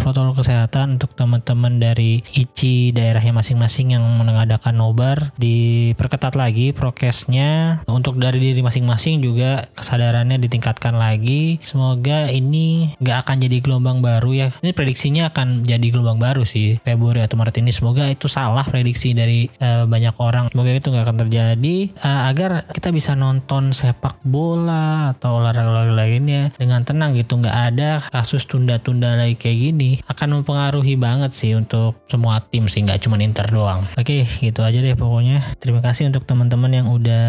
protokol 0.00 0.40
kesehatan 0.40 0.96
untuk 0.96 1.12
teman-teman 1.12 1.76
dari 1.76 2.24
ICI 2.32 2.96
daerahnya 2.96 3.36
masing-masing 3.36 3.92
yang 3.92 4.04
mengadakan 4.16 4.80
nobar 4.80 5.20
di 5.36 5.65
diperketat 5.66 6.38
lagi 6.38 6.70
prokesnya. 6.70 7.82
Untuk 7.90 8.22
dari 8.22 8.38
diri 8.38 8.62
masing-masing 8.62 9.18
juga 9.22 9.66
kesadarannya 9.74 10.38
ditingkatkan 10.38 10.94
lagi. 10.94 11.58
Semoga 11.66 12.30
ini 12.30 12.94
nggak 13.02 13.26
akan 13.26 13.36
jadi 13.42 13.56
gelombang 13.58 13.98
baru 14.00 14.30
ya. 14.32 14.48
Ini 14.62 14.70
prediksinya 14.76 15.34
akan 15.34 15.66
jadi 15.66 15.86
gelombang 15.90 16.22
baru 16.22 16.46
sih 16.46 16.78
Februari 16.82 17.24
atau 17.24 17.34
Maret 17.38 17.58
ini. 17.58 17.72
Semoga 17.74 18.06
itu 18.06 18.30
salah 18.30 18.62
prediksi 18.62 19.12
dari 19.16 19.50
uh, 19.58 19.88
banyak 19.88 20.14
orang. 20.22 20.44
Semoga 20.52 20.70
itu 20.70 20.88
nggak 20.92 21.04
akan 21.06 21.18
terjadi 21.26 21.76
uh, 22.02 22.30
agar 22.30 22.68
kita 22.70 22.94
bisa 22.94 23.18
nonton 23.18 23.74
sepak 23.74 24.22
bola 24.22 25.16
atau 25.16 25.42
olahraga 25.42 25.88
lainnya 25.90 26.54
dengan 26.54 26.84
tenang 26.86 27.16
gitu. 27.16 27.40
Nggak 27.40 27.56
ada 27.74 27.90
kasus 28.12 28.46
tunda-tunda 28.46 29.18
lagi 29.18 29.34
kayak 29.34 29.58
gini. 29.72 29.90
Akan 30.06 30.32
mempengaruhi 30.36 30.94
banget 31.00 31.32
sih 31.32 31.56
untuk 31.56 31.98
semua 32.06 32.38
tim 32.44 32.68
sih 32.70 32.84
nggak 32.84 33.02
cuma 33.02 33.18
Inter 33.18 33.48
doang. 33.48 33.80
Oke 33.96 34.28
gitu 34.38 34.62
aja 34.62 34.78
deh 34.78 34.94
pokoknya 34.94 35.55
Terima 35.56 35.80
kasih 35.80 36.12
untuk 36.12 36.28
teman-teman 36.28 36.72
yang 36.72 36.88
udah 36.92 37.26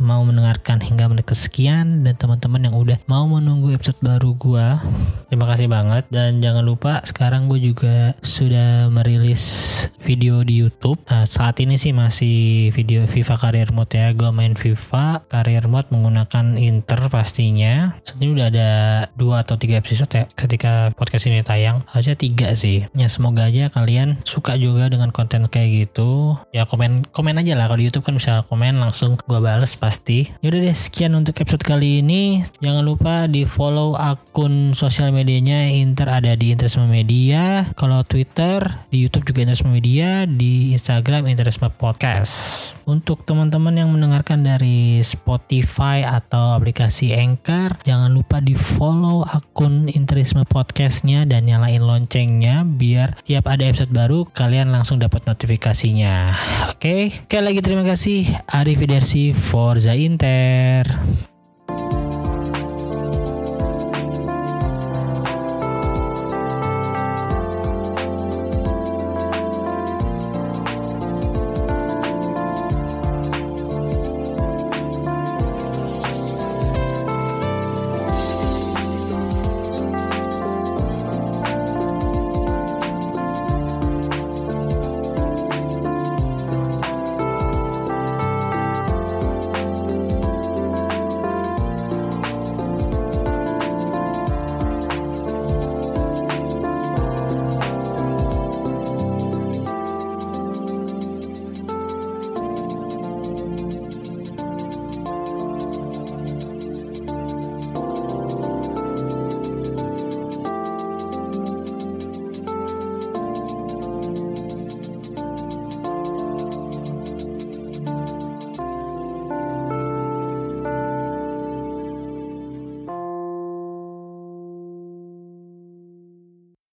mau 0.00 0.24
mendengarkan 0.24 0.80
hingga 0.80 1.06
menit 1.12 1.28
kesekian 1.28 2.02
dan 2.02 2.16
teman-teman 2.16 2.66
yang 2.66 2.74
udah 2.74 2.96
mau 3.04 3.28
menunggu 3.28 3.76
episode 3.76 4.00
baru 4.00 4.32
gua. 4.34 4.80
Terima 5.26 5.44
kasih 5.50 5.66
banget 5.66 6.08
dan 6.08 6.38
jangan 6.38 6.62
lupa 6.62 7.02
sekarang 7.02 7.50
gue 7.50 7.58
juga 7.58 8.14
sudah 8.22 8.86
merilis 8.88 9.42
video 10.06 10.46
di 10.46 10.62
YouTube. 10.62 11.02
Nah, 11.10 11.26
saat 11.26 11.58
ini 11.58 11.74
sih 11.74 11.90
masih 11.90 12.70
video 12.70 13.02
FIFA 13.10 13.34
Career 13.34 13.70
Mode 13.74 13.98
ya. 13.98 14.14
Gue 14.14 14.30
main 14.30 14.54
FIFA 14.54 15.26
Career 15.26 15.66
Mode 15.66 15.90
menggunakan 15.90 16.54
Inter 16.54 17.10
pastinya. 17.10 17.98
Ini 18.06 18.26
udah 18.30 18.46
ada 18.48 18.70
dua 19.18 19.42
atau 19.42 19.58
tiga 19.58 19.82
episode 19.82 20.08
ya 20.14 20.24
ketika 20.38 20.94
podcast 20.94 21.26
ini 21.26 21.42
tayang. 21.42 21.82
Harusnya 21.90 22.14
tiga 22.14 22.54
sih. 22.54 22.86
Ya 22.94 23.10
semoga 23.10 23.50
aja 23.50 23.66
kalian 23.68 24.22
suka 24.22 24.54
juga 24.54 24.86
dengan 24.86 25.10
konten 25.10 25.50
kayak 25.50 25.90
gitu. 25.90 26.38
Ya 26.54 26.70
komen 26.70 27.02
komen 27.10 27.42
aja 27.42 27.58
lah 27.58 27.65
kalau 27.66 27.82
di 27.82 27.86
YouTube 27.90 28.06
kan 28.06 28.14
bisa 28.16 28.46
komen 28.46 28.78
langsung 28.78 29.18
gue 29.18 29.40
bales 29.42 29.74
pasti. 29.76 30.26
Yaudah 30.40 30.60
deh 30.62 30.76
sekian 30.76 31.12
untuk 31.18 31.36
episode 31.42 31.62
kali 31.62 32.00
ini. 32.00 32.46
Jangan 32.62 32.82
lupa 32.86 33.26
di 33.26 33.44
follow 33.44 33.98
akun 33.98 34.72
sosial 34.72 35.10
medianya 35.10 35.68
Inter 35.70 36.08
ada 36.08 36.32
di 36.34 36.54
Interisme 36.54 36.86
Media. 36.88 37.66
Kalau 37.74 38.06
Twitter 38.06 38.62
di 38.88 39.04
YouTube 39.04 39.28
juga 39.28 39.46
Interisme 39.46 39.74
Media, 39.74 40.24
di 40.24 40.72
Instagram 40.72 41.26
Interisme 41.28 41.68
Podcast. 41.74 42.56
Untuk 42.86 43.26
teman-teman 43.26 43.74
yang 43.74 43.90
mendengarkan 43.90 44.46
dari 44.46 45.02
Spotify 45.02 46.06
atau 46.06 46.54
aplikasi 46.54 47.18
Anchor, 47.18 47.82
jangan 47.82 48.14
lupa 48.14 48.38
di 48.38 48.54
follow 48.54 49.26
akun 49.26 49.90
Interisme 49.90 50.46
Podcastnya 50.46 51.26
dan 51.26 51.50
nyalain 51.50 51.82
loncengnya 51.82 52.62
biar 52.62 53.18
tiap 53.26 53.50
ada 53.50 53.66
episode 53.66 53.90
baru 53.90 54.22
kalian 54.30 54.70
langsung 54.70 55.02
dapat 55.02 55.26
notifikasinya. 55.26 56.30
Oke, 56.70 57.10
okay? 57.26 57.40
oke 57.50 57.55
lagi 57.56 57.72
terima 57.72 57.88
kasih. 57.88 58.28
Arrivederci 58.52 59.32
Forza 59.32 59.96
Inter. 59.96 60.84